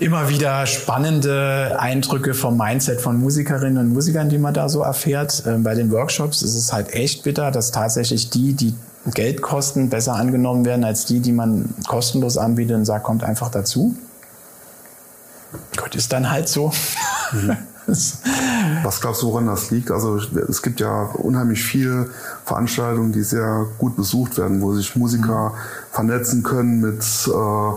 [0.00, 5.42] immer wieder spannende Eindrücke vom Mindset von Musikerinnen und Musikern, die man da so erfährt.
[5.46, 8.74] Ähm, bei den Workshops ist es halt echt bitter, dass tatsächlich die, die
[9.14, 13.50] Geld kosten, besser angenommen werden als die, die man kostenlos anbietet und sagt, kommt einfach
[13.50, 13.94] dazu.
[15.76, 16.72] Gott, ist dann halt so.
[17.32, 17.56] Mhm.
[18.84, 19.90] Was glaubst du, woran das liegt?
[19.90, 22.08] Also es gibt ja unheimlich viele
[22.44, 25.54] Veranstaltungen, die sehr gut besucht werden, wo sich Musiker mhm.
[25.90, 27.72] vernetzen können mit äh,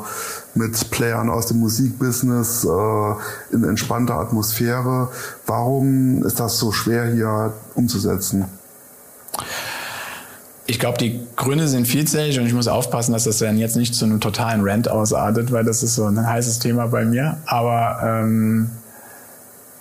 [0.55, 5.09] mit Playern aus dem Musikbusiness äh, in entspannter Atmosphäre.
[5.45, 8.45] Warum ist das so schwer hier umzusetzen?
[10.65, 13.95] Ich glaube, die Gründe sind vielzählig und ich muss aufpassen, dass das dann jetzt nicht
[13.95, 17.37] zu einem totalen Rant ausartet, weil das ist so ein heißes Thema bei mir.
[17.45, 18.69] Aber ähm,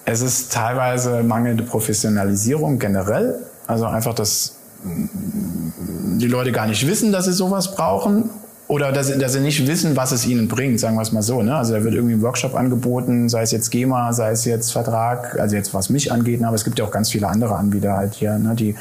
[0.04, 3.38] es ist teilweise mangelnde Professionalisierung generell.
[3.66, 8.30] Also einfach, dass die Leute gar nicht wissen, dass sie sowas brauchen
[8.72, 11.42] oder dass, dass sie nicht wissen, was es ihnen bringt, sagen wir es mal so.
[11.42, 11.54] Ne?
[11.54, 15.38] Also da wird irgendwie ein Workshop angeboten, sei es jetzt GEMA, sei es jetzt Vertrag,
[15.38, 16.46] also jetzt was mich angeht, ne?
[16.46, 18.54] aber es gibt ja auch ganz viele andere Anbieter halt hier, ne?
[18.54, 18.74] die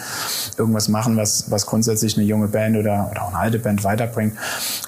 [0.57, 4.37] irgendwas machen, was, was grundsätzlich eine junge Band oder, oder auch eine alte Band weiterbringt.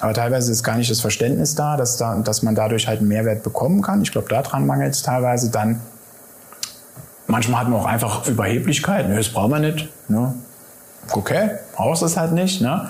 [0.00, 3.08] Aber teilweise ist gar nicht das Verständnis da, dass, da, dass man dadurch halt einen
[3.08, 4.00] Mehrwert bekommen kann.
[4.00, 5.50] Ich glaube, daran mangelt es teilweise.
[5.50, 5.80] Dann
[7.26, 9.86] manchmal hat man auch einfach Überheblichkeit, ne, das brauchen wir nicht.
[10.08, 10.32] Ne?
[11.12, 12.60] Okay, brauchst es halt nicht.
[12.60, 12.88] Ne?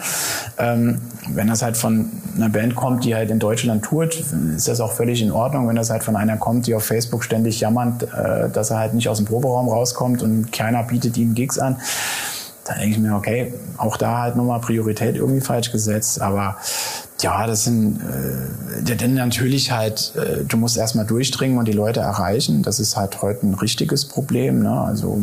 [0.58, 4.14] Ähm, wenn das halt von einer Band kommt, die halt in Deutschland tourt,
[4.56, 5.68] ist das auch völlig in Ordnung.
[5.68, 8.94] Wenn das halt von einer kommt, die auf Facebook ständig jammert, äh, dass er halt
[8.94, 11.76] nicht aus dem Proberaum rauskommt und keiner bietet ihm Gigs an,
[12.64, 16.20] dann denke ich mir, okay, auch da halt nochmal Priorität irgendwie falsch gesetzt.
[16.20, 16.56] Aber
[17.20, 22.00] ja, das sind äh, denn natürlich halt, äh, du musst erstmal durchdringen und die Leute
[22.00, 22.62] erreichen.
[22.62, 24.62] Das ist halt heute ein richtiges Problem.
[24.62, 24.80] Ne?
[24.80, 25.20] Also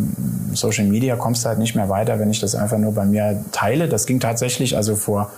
[0.54, 3.90] Social Media kommst halt nicht mehr weiter, wenn ich das einfach nur bei mir teile.
[3.90, 5.32] Das ging tatsächlich also vor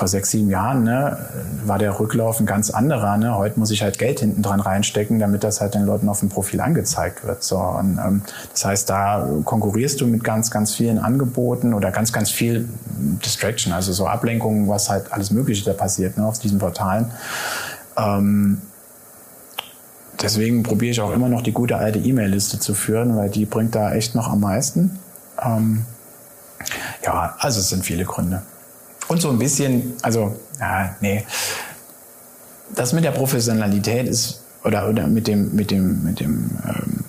[0.00, 1.18] vor sechs, sieben Jahren ne,
[1.66, 3.18] war der Rücklauf ein ganz anderer.
[3.18, 3.36] Ne?
[3.36, 6.30] Heute muss ich halt Geld hinten dran reinstecken, damit das halt den Leuten auf dem
[6.30, 7.42] Profil angezeigt wird.
[7.42, 12.14] So, und, ähm, das heißt, da konkurrierst du mit ganz, ganz vielen Angeboten oder ganz,
[12.14, 12.66] ganz viel
[13.22, 17.10] Distraction, also so Ablenkungen, was halt alles Mögliche da passiert ne, auf diesen Portalen.
[17.98, 18.62] Ähm,
[20.22, 23.74] deswegen probiere ich auch immer noch die gute alte E-Mail-Liste zu führen, weil die bringt
[23.74, 24.98] da echt noch am meisten.
[25.42, 25.84] Ähm,
[27.04, 28.40] ja, also es sind viele Gründe.
[29.10, 31.26] Und so ein bisschen, also, ja, nee.
[32.76, 37.04] Das mit der Professionalität ist, oder, oder mit dem, mit dem, mit dem ähm,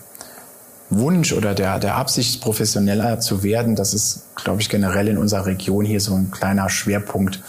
[0.89, 5.45] Wunsch oder der, der Absicht, professioneller zu werden, das ist, glaube ich, generell in unserer
[5.45, 7.39] Region hier so ein kleiner Schwerpunkt,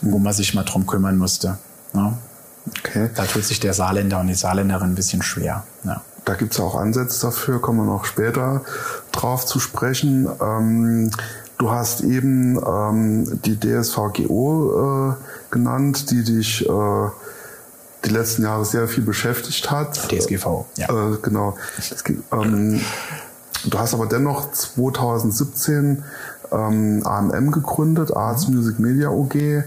[0.00, 1.56] wo man sich mal drum kümmern musste.
[1.92, 2.18] Ne?
[2.80, 3.10] Okay.
[3.14, 5.62] Da tut sich der Saarländer und die Saarländerin ein bisschen schwer.
[5.84, 6.02] Ja.
[6.24, 8.62] Da gibt es auch Ansätze dafür, kommen wir noch später
[9.12, 10.26] drauf zu sprechen.
[10.42, 11.12] Ähm,
[11.58, 15.14] Du hast eben ähm, die DSVGO äh,
[15.50, 17.08] genannt, die dich äh,
[18.04, 20.10] die letzten Jahre sehr viel beschäftigt hat.
[20.10, 20.88] DSGV, ja.
[20.88, 21.56] Äh, genau.
[22.32, 22.80] Ähm,
[23.64, 26.04] du hast aber dennoch 2017
[26.52, 28.56] ähm, AMM gegründet, Arts mhm.
[28.56, 29.64] Music Media UG.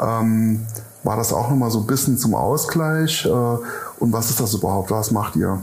[0.00, 0.66] Ähm,
[1.02, 3.26] war das auch nochmal so ein bisschen zum Ausgleich?
[3.26, 4.90] Äh, und was ist das überhaupt?
[4.90, 5.60] Was macht ihr?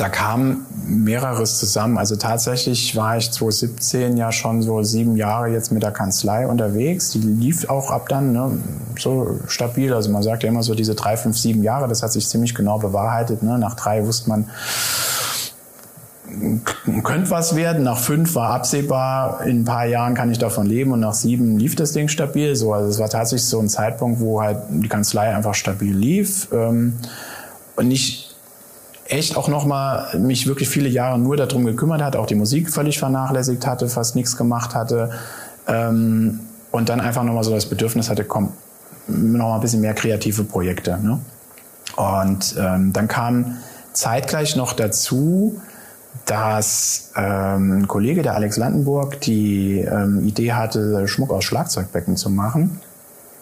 [0.00, 1.98] Da kam mehreres zusammen.
[1.98, 7.10] Also tatsächlich war ich 2017 ja schon so sieben Jahre jetzt mit der Kanzlei unterwegs.
[7.10, 8.50] Die lief auch ab dann ne,
[8.98, 9.92] so stabil.
[9.92, 11.86] Also man sagt ja immer so diese drei, fünf, sieben Jahre.
[11.86, 13.42] Das hat sich ziemlich genau bewahrheitet.
[13.42, 13.58] Ne?
[13.58, 14.48] Nach drei wusste man,
[17.04, 17.84] könnte was werden.
[17.84, 21.58] Nach fünf war absehbar, in ein paar Jahren kann ich davon leben und nach sieben
[21.58, 22.56] lief das Ding stabil.
[22.56, 26.48] So, also es war tatsächlich so ein Zeitpunkt, wo halt die Kanzlei einfach stabil lief
[26.52, 26.94] ähm,
[27.76, 28.29] und nicht
[29.10, 32.98] echt auch nochmal mich wirklich viele Jahre nur darum gekümmert hat, auch die Musik völlig
[32.98, 35.10] vernachlässigt hatte, fast nichts gemacht hatte
[35.66, 38.52] ähm, und dann einfach nochmal so das Bedürfnis hatte, komm,
[39.08, 40.98] nochmal ein bisschen mehr kreative Projekte.
[41.02, 41.18] Ne?
[41.96, 43.56] Und ähm, dann kam
[43.92, 45.60] zeitgleich noch dazu,
[46.26, 52.30] dass ähm, ein Kollege, der Alex Landenburg, die ähm, Idee hatte, Schmuck aus Schlagzeugbecken zu
[52.30, 52.80] machen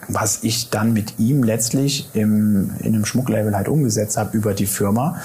[0.08, 4.66] was ich dann mit ihm letztlich im, in einem Schmucklabel halt umgesetzt habe über die
[4.66, 5.16] Firma.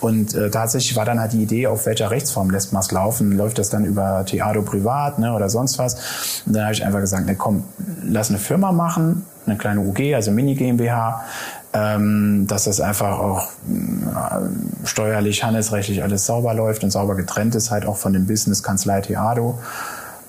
[0.00, 3.32] Und äh, tatsächlich war dann halt die Idee, auf welcher Rechtsform lässt man es laufen?
[3.32, 6.42] Läuft das dann über Theado privat ne, oder sonst was?
[6.46, 7.64] Und dann habe ich einfach gesagt, ne, komm,
[8.04, 11.24] lass eine Firma machen, eine kleine UG, also Mini GmbH,
[11.72, 17.70] ähm, dass das einfach auch äh, steuerlich, handelsrechtlich alles sauber läuft und sauber getrennt ist,
[17.70, 19.58] halt auch von dem Business Kanzlei Theado.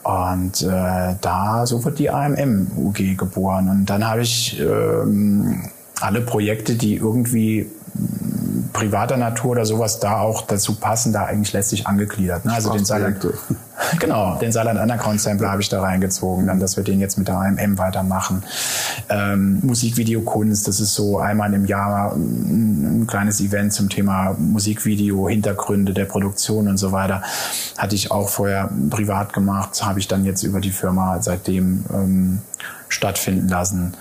[0.10, 3.69] Und äh, da, so wird die AMM-UG geboren.
[3.69, 5.69] Und dann habe ich ähm,
[6.02, 7.69] alle Projekte, die irgendwie
[8.74, 12.43] privater Natur oder sowas da auch dazu passen, da eigentlich letztlich angegliedert.
[12.45, 12.54] Ne?
[12.54, 13.19] Also den Saarland,
[14.00, 17.28] genau, den Saarland Underground Sampler habe ich da reingezogen, dann, dass wir den jetzt mit
[17.28, 18.44] der AMM weitermachen.
[19.10, 25.30] Ähm, Musikvideokunst, das ist so einmal im Jahr ein, ein kleines Event zum Thema Musikvideo,
[25.30, 27.24] Hintergründe der Produktion und so weiter.
[27.78, 32.42] Hatte ich auch vorher privat gemacht, habe ich dann jetzt über die Firma seitdem ähm,
[32.89, 33.94] stattfinden lassen.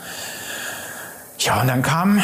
[1.38, 2.20] Ja, und dann kam,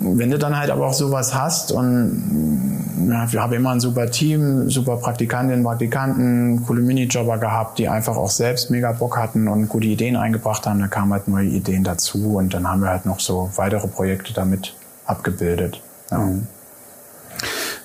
[0.00, 4.10] wenn du dann halt aber auch sowas hast und ja, wir haben immer ein super
[4.10, 9.68] Team, super Praktikantinnen, Praktikanten, coole Minijobber gehabt, die einfach auch selbst mega Bock hatten und
[9.68, 10.80] gute Ideen eingebracht haben.
[10.80, 14.34] Da kamen halt neue Ideen dazu und dann haben wir halt noch so weitere Projekte
[14.34, 14.74] damit
[15.06, 15.80] abgebildet.
[16.10, 16.18] Ja.
[16.18, 16.46] Mhm.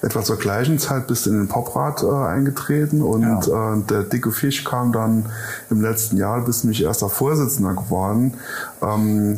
[0.01, 3.73] Etwa zur gleichen Zeit bist du in den Poprat äh, eingetreten und ja.
[3.73, 5.25] äh, der dicke Fisch kam dann
[5.69, 8.35] im letzten Jahr, bist nämlich erster Vorsitzender geworden.
[8.81, 9.35] Ähm,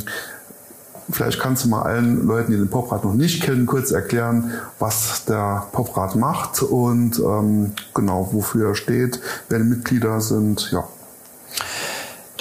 [1.10, 5.26] Vielleicht kannst du mal allen Leuten, die den Poprat noch nicht kennen, kurz erklären, was
[5.26, 10.72] der Poprat macht und ähm, genau wofür er steht, wer die Mitglieder sind.
[10.72, 10.84] Ja.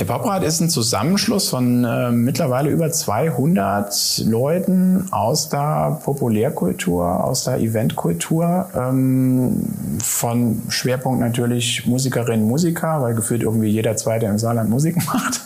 [0.01, 7.45] Der Poprat ist ein Zusammenschluss von äh, mittlerweile über 200 Leuten aus der Populärkultur, aus
[7.45, 9.63] der Eventkultur, ähm,
[10.03, 15.43] von Schwerpunkt natürlich Musikerinnen, Musiker, weil gefühlt irgendwie jeder Zweite im Saarland Musik macht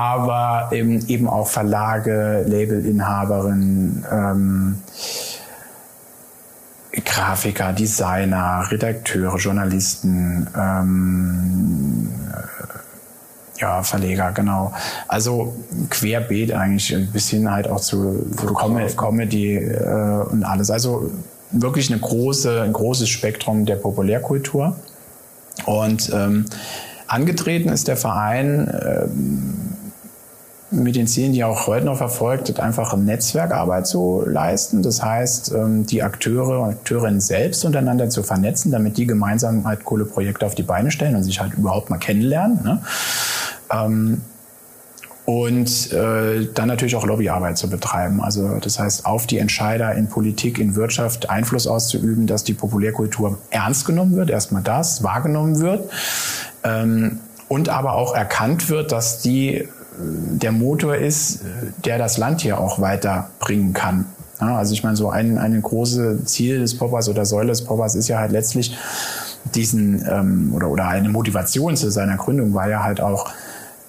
[0.00, 4.78] aber eben, eben auch Verlage, Labelinhaberinnen, ähm,
[7.04, 12.08] Grafiker, Designer, Redakteure, Journalisten, ähm,
[13.58, 14.72] ja, Verleger, genau.
[15.06, 15.54] Also
[15.90, 20.70] querbeet eigentlich, ein bisschen halt auch zu, zu Comedy äh, und alles.
[20.70, 21.10] Also
[21.50, 24.76] wirklich eine große, ein großes Spektrum der Populärkultur.
[25.66, 26.46] Und ähm,
[27.06, 29.69] angetreten ist der Verein ähm,
[30.70, 34.82] mit den Zielen, die er auch heute noch verfolgt, einfach Netzwerkarbeit zu leisten.
[34.82, 39.84] Das heißt, ähm, die Akteure und Akteurinnen selbst untereinander zu vernetzen, damit die gemeinsam halt
[39.84, 42.62] coole Projekte auf die Beine stellen und sich halt überhaupt mal kennenlernen.
[42.62, 42.82] Ne?
[43.72, 44.20] Ähm,
[45.24, 48.20] und äh, dann natürlich auch Lobbyarbeit zu betreiben.
[48.20, 53.38] Also das heißt, auf die Entscheider in Politik, in Wirtschaft Einfluss auszuüben, dass die Populärkultur
[53.50, 55.88] ernst genommen wird, erstmal das, wahrgenommen wird.
[56.64, 61.40] Ähm, und aber auch erkannt wird, dass die der Motor ist,
[61.84, 64.06] der das Land hier auch weiterbringen kann.
[64.40, 67.94] Ja, also ich meine, so ein, ein großes Ziel des Poppers oder Säule des Poppers
[67.94, 68.76] ist ja halt letztlich
[69.54, 73.30] diesen, ähm, oder, oder eine Motivation zu seiner Gründung war ja halt auch,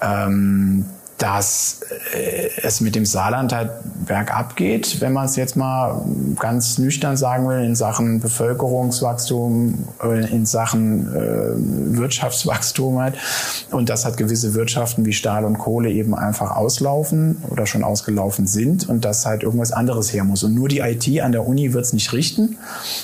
[0.01, 0.85] ähm,
[1.21, 1.81] dass
[2.15, 3.69] äh, es mit dem Saarland halt
[4.07, 6.01] bergab geht, wenn man es jetzt mal
[6.39, 13.17] ganz nüchtern sagen will, in Sachen Bevölkerungswachstum, äh, in Sachen äh, Wirtschaftswachstum halt.
[13.69, 18.47] Und dass halt gewisse Wirtschaften wie Stahl und Kohle eben einfach auslaufen oder schon ausgelaufen
[18.47, 20.43] sind und dass halt irgendwas anderes her muss.
[20.43, 22.57] Und nur die IT an der Uni wird es nicht richten.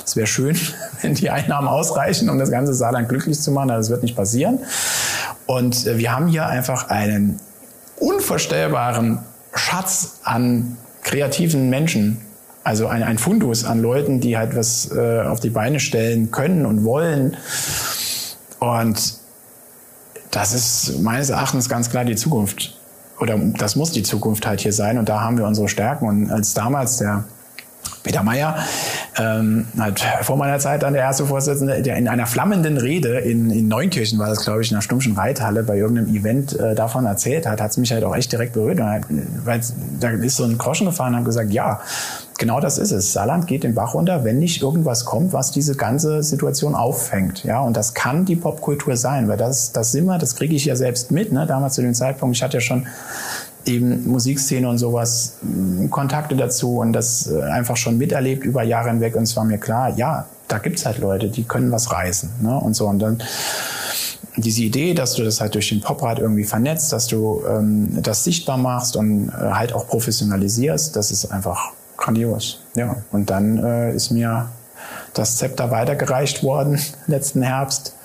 [0.04, 0.58] Es wäre schön,
[1.04, 4.16] wenn die Einnahmen ausreichen, um das ganze Saarland glücklich zu machen, aber das wird nicht
[4.16, 4.58] passieren.
[5.46, 7.40] Und äh, wir haben hier einfach einen
[8.00, 9.20] unvorstellbaren
[9.54, 12.22] Schatz an kreativen Menschen.
[12.64, 16.66] Also ein, ein Fundus an Leuten, die halt was äh, auf die Beine stellen können
[16.66, 17.38] und wollen.
[18.60, 19.14] Und
[20.32, 22.78] das ist meines Erachtens ganz klar die Zukunft.
[23.20, 24.98] Oder das muss die Zukunft halt hier sein.
[24.98, 26.08] Und da haben wir unsere Stärken.
[26.08, 27.24] Und als damals der
[28.04, 28.56] Peter Meyer,
[29.18, 33.50] ähm, hat vor meiner Zeit dann der erste Vorsitzende, der in einer flammenden Rede in,
[33.50, 37.06] in Neunkirchen war das, glaube ich, in einer Stummschen Reithalle bei irgendeinem Event äh, davon
[37.06, 38.80] erzählt hat, hat es mich halt auch echt direkt berührt.
[38.80, 39.62] Weil
[40.00, 41.82] da ist so ein Groschen gefahren und hat gesagt, ja,
[42.38, 43.14] genau das ist es.
[43.14, 47.44] Saarland geht den Bach runter, wenn nicht irgendwas kommt, was diese ganze Situation auffängt.
[47.44, 50.66] Ja, und das kann die Popkultur sein, weil das, das sind wir, das kriege ich
[50.66, 51.32] ja selbst mit.
[51.32, 51.46] Ne?
[51.46, 52.88] Damals zu dem Zeitpunkt, ich hatte ja schon
[53.68, 55.38] eben Musikszene und sowas,
[55.90, 59.58] Kontakte dazu und das äh, einfach schon miterlebt über Jahre hinweg und es war mir
[59.58, 62.58] klar, ja, da gibt's halt Leute, die können was reißen ne?
[62.58, 63.22] und so und dann
[64.38, 68.24] diese Idee, dass du das halt durch den Poprad irgendwie vernetzt, dass du ähm, das
[68.24, 72.62] sichtbar machst und äh, halt auch professionalisierst, das ist einfach grandios.
[72.76, 74.50] Ja, und dann äh, ist mir
[75.14, 77.96] das Zepter weitergereicht worden letzten Herbst.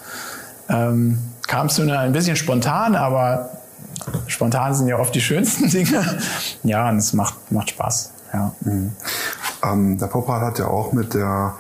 [0.68, 3.51] Ähm, kam es zu ein bisschen spontan, aber
[4.27, 6.05] spontan sind ja oft die schönsten Dinge.
[6.62, 8.11] Ja, und es macht, macht Spaß.
[8.33, 8.55] Ja.
[8.61, 8.93] Mhm.
[9.62, 11.55] Ähm, der Popart hat ja auch mit der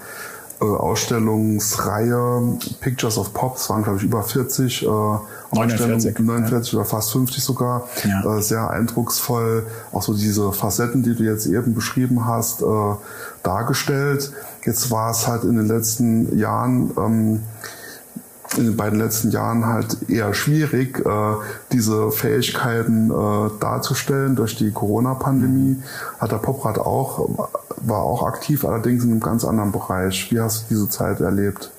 [0.60, 6.78] äh, Ausstellungsreihe Pictures of Pops, waren glaube ich über 40 äh, 49, 49 ja.
[6.78, 8.38] oder fast 50 sogar, ja.
[8.38, 12.66] äh, sehr eindrucksvoll, auch so diese Facetten, die du jetzt eben beschrieben hast, äh,
[13.42, 14.32] dargestellt.
[14.64, 17.42] Jetzt war es halt in den letzten Jahren ähm,
[18.56, 21.34] in den beiden letzten Jahren halt eher schwierig, äh,
[21.72, 25.82] diese Fähigkeiten äh, darzustellen durch die Corona-Pandemie.
[26.18, 30.30] Hat der Poprad auch, war auch aktiv, allerdings in einem ganz anderen Bereich.
[30.30, 31.70] Wie hast du diese Zeit erlebt?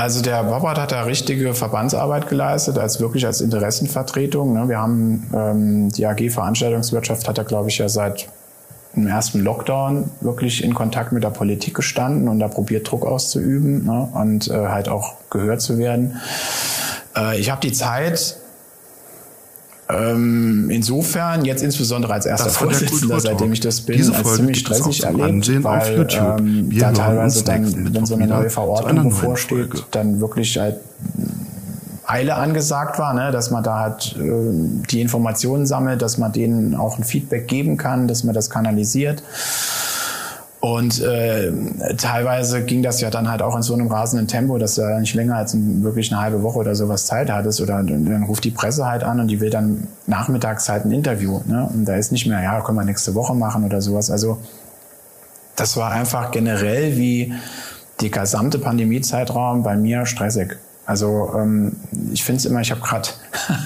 [0.00, 4.54] Also der Bobbert hat da richtige Verbandsarbeit geleistet, als wirklich als Interessenvertretung.
[4.54, 4.66] Ne?
[4.70, 8.26] Wir haben ähm, die AG Veranstaltungswirtschaft hat er, glaube ich, ja seit
[8.94, 13.84] im ersten Lockdown wirklich in Kontakt mit der Politik gestanden und da probiert Druck auszuüben
[13.84, 14.08] ne?
[14.14, 16.20] und äh, halt auch gehört zu werden.
[17.16, 18.36] Äh, ich habe die Zeit
[19.90, 25.02] ähm, insofern jetzt insbesondere als erster Vorsitzender, seitdem ich das bin, Diese als ziemlich stressig
[25.02, 30.76] erlebt, weil ähm, da teilweise dann, wenn so eine neue Verordnung bevorsteht, dann wirklich halt
[32.10, 34.30] Eile angesagt war, ne, dass man da halt äh,
[34.90, 39.22] die Informationen sammelt, dass man denen auch ein Feedback geben kann, dass man das kanalisiert.
[40.60, 41.52] Und äh,
[41.96, 45.14] teilweise ging das ja dann halt auch in so einem rasenden Tempo, dass du nicht
[45.14, 47.62] länger als wirklich eine halbe Woche oder sowas Zeit hattest.
[47.62, 51.40] Oder dann ruft die Presse halt an und die will dann nachmittags halt ein Interview.
[51.46, 51.66] Ne?
[51.72, 54.10] Und da ist nicht mehr, ja, können wir nächste Woche machen oder sowas.
[54.10, 54.36] Also
[55.56, 57.32] das war einfach generell wie
[58.02, 60.58] die gesamte Pandemiezeitraum bei mir stressig.
[60.90, 61.76] Also ähm,
[62.12, 63.08] ich finde es immer, ich habe gerade,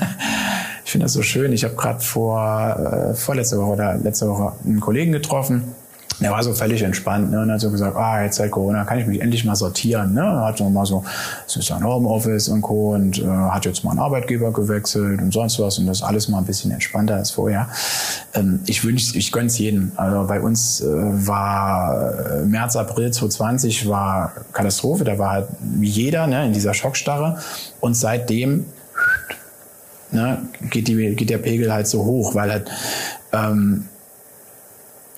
[0.85, 4.53] ich finde das so schön, ich habe gerade vor äh, vorletzte Woche oder letzte Woche
[4.63, 5.75] einen Kollegen getroffen,
[6.21, 8.99] der war so völlig entspannt ne, und hat so gesagt, ah, jetzt seit Corona kann
[8.99, 10.15] ich mich endlich mal sortieren.
[10.15, 10.21] Ne?
[10.21, 11.05] Er hat so mal so,
[11.47, 12.95] es ist ein Homeoffice und Co.
[12.95, 16.39] und äh, hat jetzt mal einen Arbeitgeber gewechselt und sonst was und das alles mal
[16.39, 17.69] ein bisschen entspannter als vorher.
[18.35, 19.93] Ähm, ich wünsche, ich gönn's jedem.
[19.97, 25.49] Also bei uns äh, war äh, März, April 2020 war Katastrophe, da war halt
[25.81, 27.39] jeder ne, in dieser Schockstarre
[27.81, 28.67] und seitdem
[30.13, 32.71] ne, geht, die, geht der Pegel halt so hoch, weil halt
[33.33, 33.89] ähm,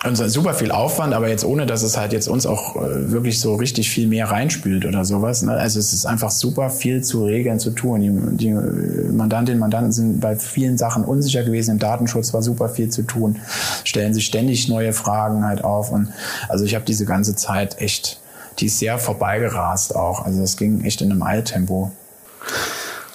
[0.04, 3.40] und super viel Aufwand, aber jetzt ohne, dass es halt jetzt uns auch äh, wirklich
[3.40, 5.42] so richtig viel mehr reinspült oder sowas.
[5.42, 5.52] Ne?
[5.52, 8.00] Also es ist einfach super viel zu regeln, zu tun.
[8.02, 11.72] Die, die Mandantinnen Mandanten sind bei vielen Sachen unsicher gewesen.
[11.72, 13.36] Im Datenschutz war super viel zu tun.
[13.84, 15.90] Stellen sich ständig neue Fragen halt auf.
[15.90, 16.08] Und
[16.48, 18.20] also ich habe diese ganze Zeit echt,
[18.58, 20.26] die ist sehr vorbeigerast auch.
[20.26, 21.90] Also es ging echt in einem Eiltempo.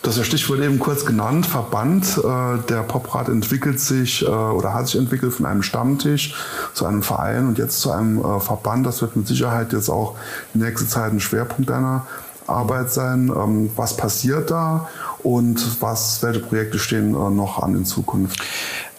[0.03, 2.17] Ja Stichwort eben kurz genannt, Verband.
[2.17, 6.35] Äh, der Poprat entwickelt sich äh, oder hat sich entwickelt von einem Stammtisch
[6.73, 8.85] zu einem Verein und jetzt zu einem äh, Verband.
[8.85, 10.15] Das wird mit Sicherheit jetzt auch
[10.53, 12.07] in nächster Zeit ein Schwerpunkt deiner
[12.47, 13.31] Arbeit sein.
[13.35, 18.41] Ähm, was passiert da und was, welche Projekte stehen noch an in Zukunft?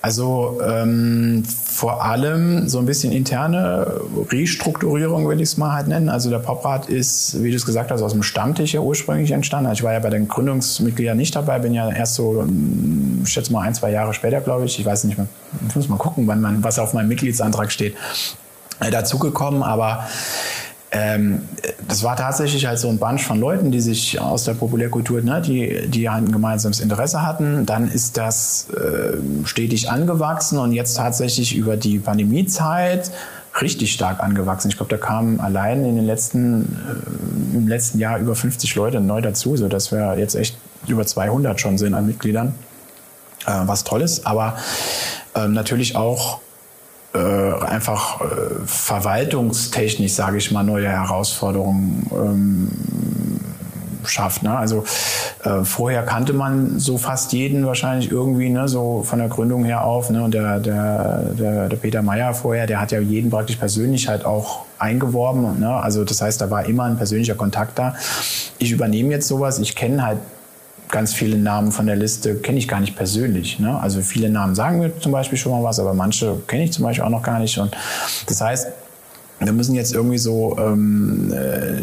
[0.02, 3.86] Also ähm, vor allem so ein bisschen interne
[4.30, 6.08] Restrukturierung, würde ich es mal halt nennen.
[6.08, 9.66] Also der Poprat ist, wie du es gesagt hast, aus dem Stammtisch ja ursprünglich entstanden.
[9.66, 12.44] Also ich war ja bei den Gründungsmitgliedern nicht dabei, bin ja erst so,
[13.22, 14.76] ich schätze mal ein, zwei Jahre später, glaube ich.
[14.76, 15.28] Ich weiß nicht mehr,
[15.68, 17.94] ich muss mal gucken, wann man, was auf meinem Mitgliedsantrag steht,
[18.80, 19.62] äh, dazugekommen.
[19.62, 20.08] Aber
[20.94, 21.48] ähm,
[21.88, 25.40] das war tatsächlich halt so ein Bunch von Leuten, die sich aus der Populärkultur, ne,
[25.40, 27.64] die, die ein gemeinsames Interesse hatten.
[27.64, 33.10] Dann ist das äh, stetig angewachsen und jetzt tatsächlich über die Pandemiezeit
[33.62, 34.68] richtig stark angewachsen.
[34.68, 36.76] Ich glaube, da kamen allein in den letzten,
[37.54, 41.06] äh, im letzten Jahr über 50 Leute neu dazu, so dass wir jetzt echt über
[41.06, 42.54] 200 schon sind an Mitgliedern,
[43.46, 44.26] äh, was toll ist.
[44.26, 44.58] Aber
[45.34, 46.40] ähm, natürlich auch
[47.14, 48.24] äh, einfach äh,
[48.64, 52.68] verwaltungstechnisch, sage ich mal, neue Herausforderungen ähm,
[54.04, 54.42] schafft.
[54.42, 54.56] Ne?
[54.56, 54.84] Also
[55.44, 59.84] äh, vorher kannte man so fast jeden wahrscheinlich irgendwie, ne, so von der Gründung her
[59.84, 60.10] auf.
[60.10, 60.22] Ne?
[60.22, 64.24] Und der, der, der, der Peter Meyer vorher, der hat ja jeden praktisch persönlich halt
[64.24, 65.60] auch eingeworben.
[65.60, 65.72] Ne?
[65.72, 67.94] Also das heißt, da war immer ein persönlicher Kontakt da.
[68.58, 70.18] Ich übernehme jetzt sowas, ich kenne halt
[70.92, 73.58] ganz viele Namen von der Liste kenne ich gar nicht persönlich.
[73.58, 73.80] Ne?
[73.80, 76.84] Also viele Namen sagen mir zum Beispiel schon mal was, aber manche kenne ich zum
[76.84, 77.58] Beispiel auch noch gar nicht.
[77.58, 77.76] Und
[78.26, 78.68] das heißt,
[79.40, 81.82] wir müssen jetzt irgendwie so ähm, äh,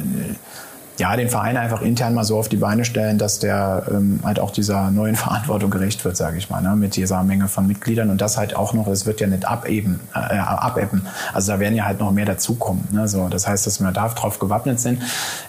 [1.00, 4.40] ja, den Verein einfach intern mal so auf die Beine stellen, dass der ähm, halt
[4.40, 6.76] auch dieser neuen Verantwortung gerecht wird, sage ich mal, ne?
[6.76, 10.02] mit dieser Menge von Mitgliedern und das halt auch noch, es wird ja nicht abeben,
[10.14, 11.08] äh, abebben.
[11.34, 12.88] Also da werden ja halt noch mehr dazukommen.
[12.92, 13.08] Ne?
[13.08, 15.02] So, das heißt, dass wir da drauf gewappnet sind.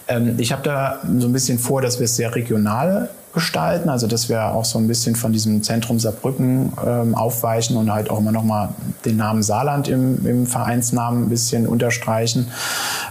[0.07, 4.07] Ähm, ich habe da so ein bisschen vor, dass wir es sehr regional gestalten, also
[4.07, 8.19] dass wir auch so ein bisschen von diesem Zentrum Saarbrücken ähm, aufweichen und halt auch
[8.19, 8.69] immer noch mal
[9.05, 12.51] den Namen Saarland im, im Vereinsnamen ein bisschen unterstreichen,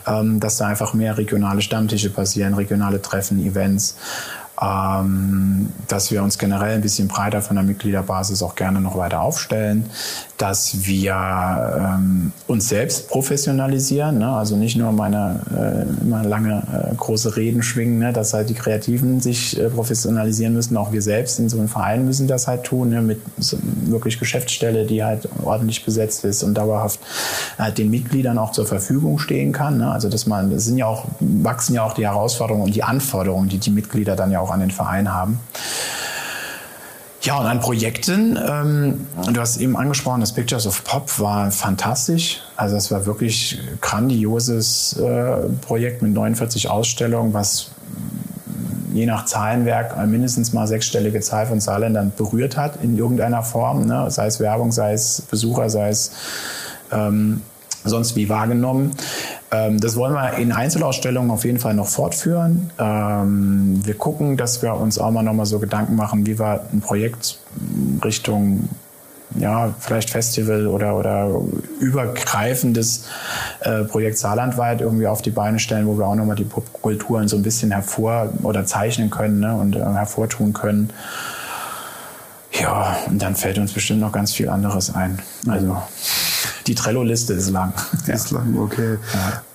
[0.06, 3.96] ähm, dass da einfach mehr regionale Stammtische passieren, regionale Treffen, Events.
[4.60, 9.22] ähm, dass wir uns generell ein bisschen breiter von der Mitgliederbasis auch gerne noch weiter
[9.22, 9.88] aufstellen,
[10.40, 11.12] dass wir
[11.78, 14.32] ähm, uns selbst professionalisieren, ne?
[14.32, 18.14] also nicht nur meine äh, immer lange äh, große Reden schwingen, ne?
[18.14, 22.06] dass halt die Kreativen sich äh, professionalisieren müssen, auch wir selbst in so einem Verein
[22.06, 23.02] müssen das halt tun, ne?
[23.02, 27.00] mit so wirklich Geschäftsstelle, die halt ordentlich besetzt ist und dauerhaft
[27.58, 29.76] halt den Mitgliedern auch zur Verfügung stehen kann.
[29.76, 29.90] Ne?
[29.90, 33.50] Also dass man, das sind ja auch, wachsen ja auch die Herausforderungen und die Anforderungen,
[33.50, 35.38] die die Mitglieder dann ja auch an den Verein haben.
[37.22, 42.40] Ja, und an Projekten, ähm, du hast eben angesprochen, das Pictures of Pop war fantastisch.
[42.56, 47.72] Also es war wirklich grandioses äh, Projekt mit 49 Ausstellungen, was
[48.94, 54.10] je nach Zahlenwerk mindestens mal sechsstellige Zahl von Saarländern berührt hat in irgendeiner Form, ne?
[54.10, 56.12] sei es Werbung, sei es Besucher, sei es
[56.90, 57.42] ähm,
[57.84, 58.92] sonst wie wahrgenommen.
[59.50, 62.70] Ähm, das wollen wir in Einzelausstellungen auf jeden Fall noch fortführen.
[62.78, 66.66] Ähm, wir gucken, dass wir uns auch mal noch mal so Gedanken machen, wie wir
[66.72, 67.38] ein Projekt
[68.04, 68.68] Richtung
[69.38, 71.30] ja, vielleicht Festival oder, oder
[71.78, 73.06] übergreifendes
[73.60, 77.36] äh, Projekt Saarlandweit irgendwie auf die Beine stellen, wo wir auch nochmal die Popkulturen so
[77.36, 80.90] ein bisschen hervor oder zeichnen können ne, und äh, hervortun können.
[82.60, 85.20] Ja, und dann fällt uns bestimmt noch ganz viel anderes ein.
[85.46, 85.80] Also
[86.66, 87.72] die Trello-Liste ist lang.
[88.06, 88.98] Die ist lang, okay.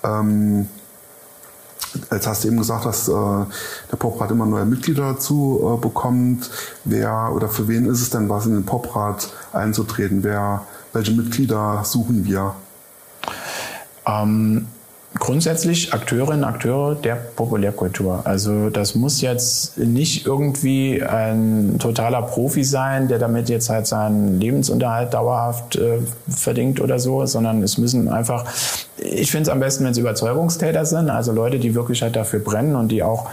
[0.03, 0.19] Ja.
[0.19, 0.67] Ähm,
[2.11, 6.49] Jetzt hast du eben gesagt, dass äh, der Poprat immer neue Mitglieder dazu äh, bekommt.
[6.83, 10.23] Wer oder für wen ist es denn was in den Poprat einzutreten?
[10.23, 12.55] Wer, welche Mitglieder suchen wir?
[14.05, 14.67] Ähm,
[15.17, 18.21] grundsätzlich Akteurinnen, Akteure der Populärkultur.
[18.25, 24.39] Also das muss jetzt nicht irgendwie ein totaler Profi sein, der damit jetzt halt seinen
[24.39, 28.45] Lebensunterhalt dauerhaft äh, verdient oder so, sondern es müssen einfach,
[28.97, 32.39] ich finde es am besten, wenn es Überzeugungstäter sind, also Leute, die wirklich halt dafür
[32.39, 33.29] brennen und die auch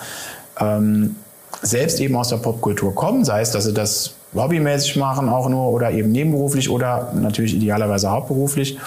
[0.61, 1.17] ähm,
[1.63, 5.71] selbst eben aus der Popkultur kommen, sei es, dass sie das hobbymäßig machen, auch nur
[5.73, 8.79] oder eben nebenberuflich oder natürlich idealerweise hauptberuflich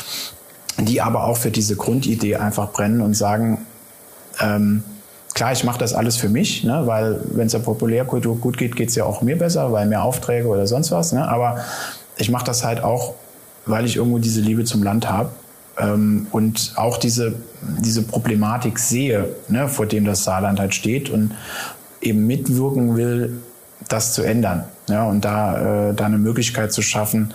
[0.78, 3.60] die aber auch für diese Grundidee einfach brennen und sagen,
[4.42, 4.84] ähm,
[5.34, 8.76] klar, ich mache das alles für mich, ne, weil wenn es der Populärkultur gut geht,
[8.76, 11.12] geht es ja auch mir besser, weil mehr Aufträge oder sonst was.
[11.12, 11.60] Ne, aber
[12.18, 13.14] ich mache das halt auch,
[13.66, 15.30] weil ich irgendwo diese Liebe zum Land habe
[15.78, 21.32] ähm, und auch diese, diese Problematik sehe, ne, vor dem das Saarland halt steht und
[22.02, 23.42] eben mitwirken will,
[23.88, 24.64] das zu ändern.
[24.88, 27.34] Ja, und da, äh, da eine Möglichkeit zu schaffen,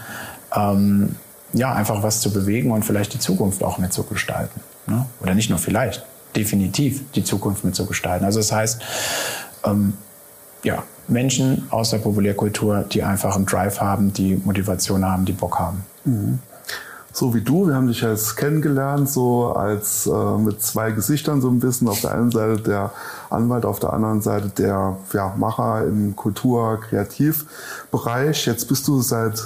[0.54, 1.16] ähm,
[1.52, 4.60] ja, einfach was zu bewegen und vielleicht die Zukunft auch mitzugestalten.
[4.86, 5.06] Ne?
[5.20, 6.04] Oder nicht nur vielleicht,
[6.36, 8.24] definitiv die Zukunft mitzugestalten.
[8.24, 8.82] Also das heißt,
[9.64, 9.94] ähm,
[10.62, 15.58] ja, Menschen aus der Populärkultur, die einfach einen Drive haben, die Motivation haben, die Bock
[15.58, 15.84] haben.
[16.04, 16.38] Mhm.
[17.12, 21.50] So wie du, wir haben dich jetzt kennengelernt, so als äh, mit zwei Gesichtern so
[21.50, 21.88] ein bisschen.
[21.88, 22.92] Auf der einen Seite der
[23.30, 28.46] Anwalt, auf der anderen Seite der ja, Macher im Kultur-Kreativbereich.
[28.46, 29.42] Jetzt bist du seit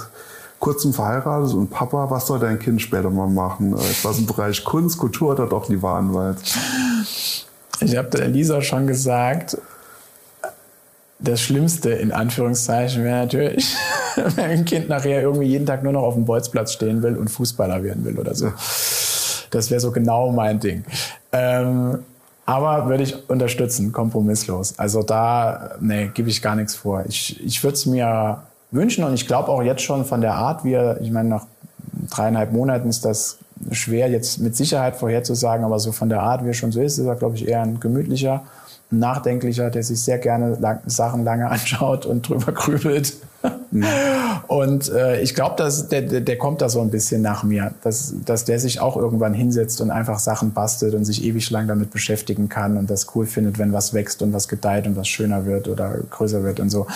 [0.65, 3.73] kurzem verheiratet und Papa, was soll dein Kind später mal machen?
[3.73, 6.37] Etwas im Bereich Kunst, Kultur oder doch lieber Anwalt?
[7.81, 9.59] Ich habe der Lisa schon gesagt,
[11.19, 13.75] das Schlimmste in Anführungszeichen wäre natürlich,
[14.15, 17.27] wenn ein Kind nachher irgendwie jeden Tag nur noch auf dem Bolzplatz stehen will und
[17.29, 18.51] Fußballer werden will oder so.
[19.51, 20.83] Das wäre so genau mein Ding.
[21.31, 21.99] Ähm,
[22.47, 24.79] aber würde ich unterstützen, kompromisslos.
[24.79, 27.03] Also da, nee, gebe ich gar nichts vor.
[27.07, 28.41] Ich, ich würde es mir
[28.75, 29.03] wünschen.
[29.03, 31.45] Und ich glaube auch jetzt schon von der Art, wie er, ich meine, nach
[32.09, 33.37] dreieinhalb Monaten ist das
[33.71, 36.97] schwer jetzt mit Sicherheit vorherzusagen, aber so von der Art, wie er schon so ist,
[36.97, 38.43] ist er, glaube ich, eher ein gemütlicher,
[38.91, 43.13] ein nachdenklicher, der sich sehr gerne lang, Sachen lange anschaut und drüber grübelt.
[43.71, 43.85] Mhm.
[44.47, 48.13] Und äh, ich glaube, dass der, der kommt da so ein bisschen nach mir, dass,
[48.25, 51.91] dass der sich auch irgendwann hinsetzt und einfach Sachen bastelt und sich ewig lang damit
[51.91, 55.45] beschäftigen kann und das cool findet, wenn was wächst und was gedeiht und was schöner
[55.45, 56.87] wird oder größer wird und so.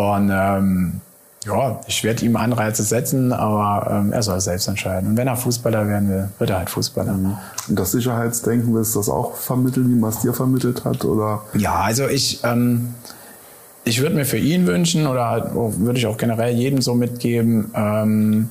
[0.00, 1.00] Und ähm,
[1.44, 5.10] ja, ich werde ihm Anreize setzen, aber ähm, er soll selbst entscheiden.
[5.10, 7.12] Und wenn er Fußballer werden will, wird er halt Fußballer.
[7.12, 7.36] Mhm.
[7.68, 11.04] Und das Sicherheitsdenken, willst du das auch vermitteln, wie man es dir vermittelt hat?
[11.04, 11.42] Oder?
[11.54, 12.94] Ja, also ich, ähm,
[13.84, 17.70] ich würde mir für ihn wünschen oder halt, würde ich auch generell jedem so mitgeben,
[17.74, 18.48] ähm,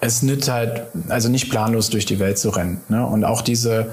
[0.00, 2.80] es nicht halt, also nicht planlos durch die Welt zu rennen.
[2.88, 3.04] Ne?
[3.04, 3.86] Und auch diese,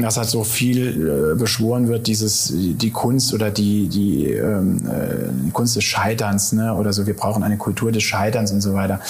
[0.00, 5.50] dass halt so viel äh, beschworen wird, dieses die Kunst oder die die ähm, äh,
[5.52, 7.06] Kunst des Scheiterns, ne, oder so.
[7.06, 9.00] Wir brauchen eine Kultur des Scheiterns und so weiter.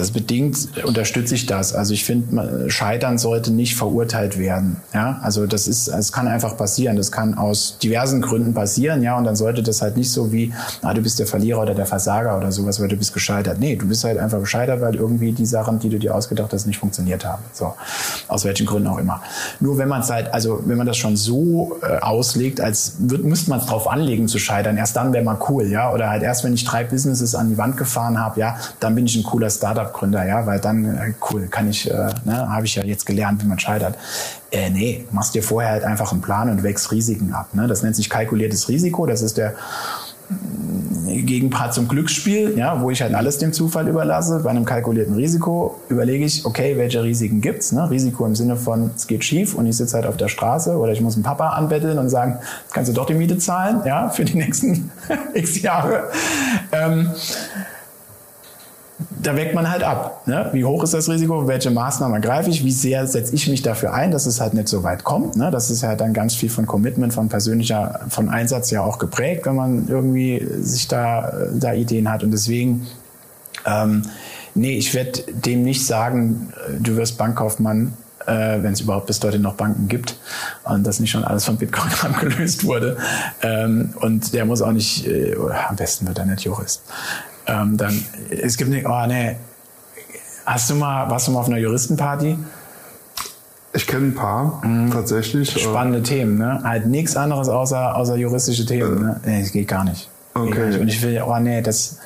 [0.00, 1.74] Das bedingt unterstütze ich das.
[1.74, 4.78] Also ich finde, Scheitern sollte nicht verurteilt werden.
[4.94, 6.96] Ja, also das ist, es kann einfach passieren.
[6.96, 9.02] Das kann aus diversen Gründen passieren.
[9.02, 11.74] Ja, und dann sollte das halt nicht so wie, ah, du bist der Verlierer oder
[11.74, 13.60] der Versager oder sowas, weil du bist gescheitert.
[13.60, 16.66] Nee, du bist halt einfach gescheitert, weil irgendwie die Sachen, die du dir ausgedacht hast,
[16.66, 17.42] nicht funktioniert haben.
[17.52, 17.74] So,
[18.28, 19.20] aus welchen Gründen auch immer.
[19.60, 23.24] Nur wenn man es halt, also wenn man das schon so äh, auslegt, als wird,
[23.24, 24.78] müsste man es drauf anlegen zu scheitern.
[24.78, 27.58] Erst dann wäre man cool, ja, oder halt erst wenn ich drei Businesses an die
[27.58, 31.12] Wand gefahren habe, ja, dann bin ich ein cooler Startup Startup-Gründer, ja, weil dann, äh,
[31.30, 33.96] cool, kann ich, äh, ne, habe ich ja jetzt gelernt, wie man scheitert.
[34.50, 37.48] Äh, nee, machst dir vorher halt einfach einen Plan und wächst Risiken ab.
[37.54, 37.66] Ne?
[37.66, 39.06] Das nennt sich kalkuliertes Risiko.
[39.06, 39.54] Das ist der
[40.28, 44.40] mm, Gegenpart zum Glücksspiel, ja, wo ich halt alles dem Zufall überlasse.
[44.40, 47.72] Bei einem kalkulierten Risiko überlege ich, okay, welche Risiken gibt's?
[47.72, 47.88] Ne?
[47.90, 50.92] Risiko im Sinne von, es geht schief und ich sitze halt auf der Straße oder
[50.92, 52.38] ich muss einen Papa anbetteln und sagen,
[52.72, 54.90] kannst du doch die Miete zahlen, ja, für die nächsten
[55.34, 56.04] x Jahre.
[56.72, 57.10] Ähm,
[59.22, 60.26] da weckt man halt ab.
[60.26, 60.48] Ne?
[60.52, 61.46] Wie hoch ist das Risiko?
[61.46, 62.64] Welche Maßnahmen ergreife ich?
[62.64, 65.36] Wie sehr setze ich mich dafür ein, dass es halt nicht so weit kommt?
[65.36, 65.50] Ne?
[65.50, 69.46] Das ist ja dann ganz viel von Commitment, von persönlicher, von Einsatz ja auch geprägt,
[69.46, 72.22] wenn man irgendwie sich da, da Ideen hat.
[72.22, 72.86] Und deswegen,
[73.66, 74.02] ähm,
[74.54, 77.94] nee, ich werde dem nicht sagen, äh, du wirst Bankkaufmann,
[78.26, 80.16] äh, wenn es überhaupt bis dorthin noch Banken gibt
[80.64, 82.96] und das nicht schon alles von Bitcoin abgelöst wurde.
[83.42, 85.34] Ähm, und der muss auch nicht, äh,
[85.68, 86.82] am besten wird er nicht Jurist
[87.46, 89.36] ähm, dann, es gibt nicht, oh nee,
[90.46, 92.38] hast du mal, warst du mal auf einer Juristenparty?
[93.72, 94.90] Ich kenne ein paar, mhm.
[94.90, 95.54] tatsächlich.
[95.54, 96.60] Äh, Spannende Themen, ne?
[96.64, 99.20] Halt nichts anderes außer, außer juristische Themen, äh, ne?
[99.24, 100.08] Nee, das geht gar nicht.
[100.34, 100.50] Okay.
[100.50, 100.80] Gar nicht.
[100.80, 101.98] Und ich will, oh nee, das,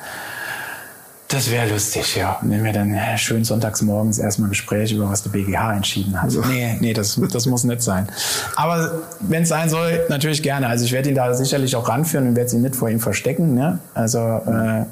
[1.28, 2.38] das wäre lustig, ja.
[2.42, 6.32] Wenn wir dann schön sonntags morgens erstmal ein Gespräch über was der BGH entschieden hat.
[6.48, 8.08] Nee, nee, das, das muss nicht sein.
[8.56, 10.68] Aber wenn es sein soll, natürlich gerne.
[10.68, 13.54] Also ich werde ihn da sicherlich auch ranführen und werde ihn nicht vor ihm verstecken.
[13.54, 13.78] Ne?
[13.94, 14.84] Also äh,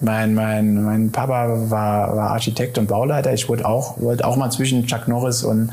[0.00, 3.32] mein, mein, mein Papa war, war Architekt und Bauleiter.
[3.32, 5.70] Ich wollte auch, wollte auch mal zwischen Chuck Norris und,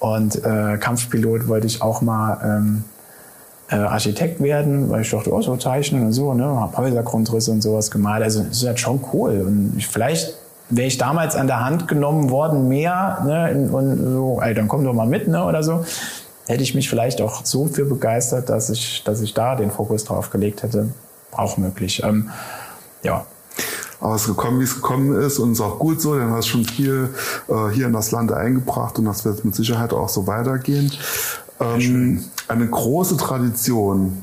[0.00, 2.84] und äh, Kampfpilot wollte ich auch mal ähm,
[3.70, 7.62] äh, Architekt werden, weil ich dachte, oh, so zeichnen und so, ne, hab Häusergrundrisse und
[7.62, 8.22] sowas gemalt.
[8.22, 9.42] Also das ist halt schon cool.
[9.46, 10.34] Und ich, vielleicht
[10.70, 14.84] wäre ich damals an der Hand genommen worden, mehr, ne, und so, ey, dann komm
[14.84, 15.84] doch mal mit, ne, oder so.
[16.46, 20.04] Hätte ich mich vielleicht auch so für begeistert, dass ich, dass ich da den Fokus
[20.04, 20.90] drauf gelegt hätte.
[21.32, 22.02] Auch möglich.
[22.04, 22.30] Ähm,
[23.02, 23.24] ja,
[24.04, 26.34] aber es ist gekommen, wie es gekommen ist und ist auch gut so, denn du
[26.34, 27.08] hast schon viel
[27.48, 30.92] äh, hier in das Land eingebracht und das wird mit Sicherheit auch so weitergehen.
[31.58, 34.22] Ähm, eine große Tradition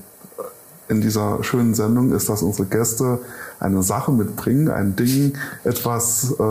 [0.88, 3.21] in dieser schönen Sendung ist, dass unsere Gäste
[3.59, 6.43] eine Sache mitbringen, ein Ding, etwas, äh,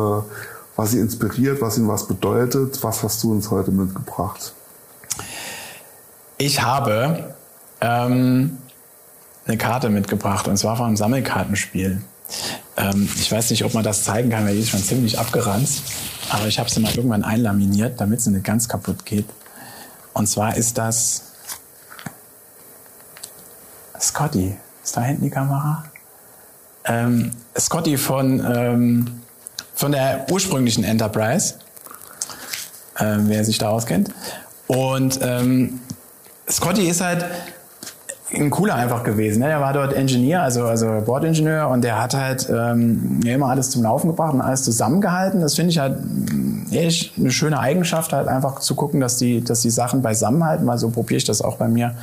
[0.75, 2.83] was sie inspiriert, was ihnen was bedeutet.
[2.83, 4.55] Was hast du uns heute mitgebracht?
[6.37, 7.33] Ich habe
[7.81, 8.59] ähm,
[9.47, 12.03] eine Karte mitgebracht und zwar von einem Sammelkartenspiel.
[12.81, 15.83] Ähm, ich weiß nicht, ob man das zeigen kann, weil die ist schon ziemlich abgeranzt.
[16.31, 19.27] Aber ich habe sie mal irgendwann einlaminiert, damit sie nicht ganz kaputt geht.
[20.13, 21.23] Und zwar ist das
[24.01, 24.57] Scotty.
[24.83, 25.85] Ist da hinten die Kamera?
[26.85, 29.21] Ähm, Scotty von, ähm,
[29.75, 31.55] von der ursprünglichen Enterprise,
[32.97, 34.11] äh, wer sich da auskennt.
[34.67, 35.81] Und ähm,
[36.49, 37.25] Scotty ist halt
[38.33, 39.41] ein cooler einfach gewesen.
[39.41, 39.49] Ne?
[39.49, 43.83] Er war dort Ingenieur, also, also Bordingenieur und der hat halt ähm, immer alles zum
[43.83, 45.41] Laufen gebracht und alles zusammengehalten.
[45.41, 45.99] Das finde ich halt
[46.71, 50.79] echt eine schöne Eigenschaft, halt einfach zu gucken, dass die, dass die Sachen beisammenhalten, weil
[50.79, 51.95] so probiere ich das auch bei mir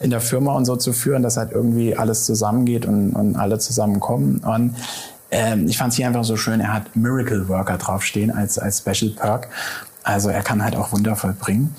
[0.00, 3.58] in der Firma und so zu führen, dass halt irgendwie alles zusammengeht und, und alle
[3.58, 4.38] zusammenkommen.
[4.38, 4.74] Und
[5.30, 8.78] ähm, ich fand es hier einfach so schön, er hat Miracle Worker draufstehen als, als
[8.78, 9.48] Special Perk.
[10.02, 11.74] Also er kann halt auch Wunder vollbringen.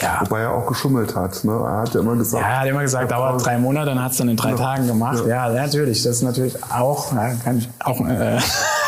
[0.00, 0.20] Ja.
[0.20, 1.42] Wobei er auch geschummelt hat.
[1.42, 1.52] Ne?
[1.52, 2.42] Er hat ja immer gesagt.
[2.42, 4.56] Ja, er hat immer gesagt, dauert drei Monate, dann hat es dann in drei ja.
[4.56, 5.24] Tagen gemacht.
[5.26, 5.50] Ja.
[5.50, 5.62] ja.
[5.62, 6.02] natürlich.
[6.02, 8.38] Das ist natürlich auch, kann ich auch, äh,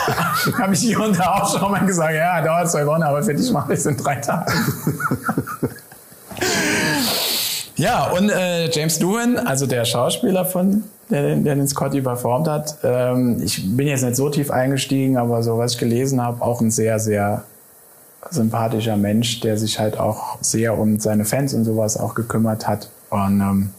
[0.59, 3.35] habe ich hier und da auch schon mal gesagt, ja, dauert zwei Wochen, aber für
[3.35, 4.53] dich mache ich es in drei Tagen.
[7.77, 12.77] ja, und äh, James Doohan, also der Schauspieler von der, der den Scotty performt hat.
[12.85, 16.61] Ähm, ich bin jetzt nicht so tief eingestiegen, aber so was ich gelesen habe, auch
[16.61, 17.43] ein sehr, sehr
[18.29, 22.91] sympathischer Mensch, der sich halt auch sehr um seine Fans und sowas auch gekümmert hat.
[23.09, 23.71] Und ähm,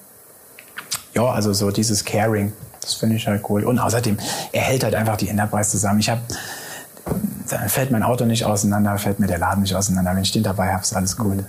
[1.14, 3.64] ja, also so dieses Caring, das finde ich halt cool.
[3.64, 4.18] Und außerdem,
[4.52, 6.00] er hält halt einfach die Enterprise zusammen.
[6.00, 6.22] Ich habe,
[7.50, 10.16] da fällt mein Auto nicht auseinander, fällt mir der Laden nicht auseinander.
[10.16, 11.46] Wenn ich den dabei habe, ist alles cool.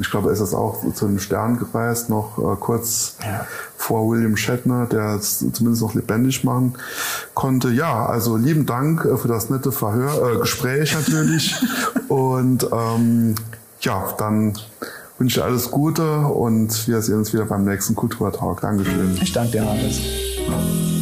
[0.00, 3.46] Ich glaube, er ist auch zu den Sternen gereist, noch äh, kurz ja.
[3.76, 6.74] vor William Shatner, der es zumindest noch lebendig machen
[7.34, 7.70] konnte.
[7.70, 11.56] Ja, also lieben Dank äh, für das nette Verhör, äh, Gespräch natürlich.
[12.08, 13.34] und ähm,
[13.80, 14.56] ja, dann
[15.18, 18.60] wünsche ich alles Gute und wir sehen uns wieder beim nächsten Kulturtalk.
[18.60, 19.18] Dankeschön.
[19.20, 20.97] Ich danke dir, Hannes.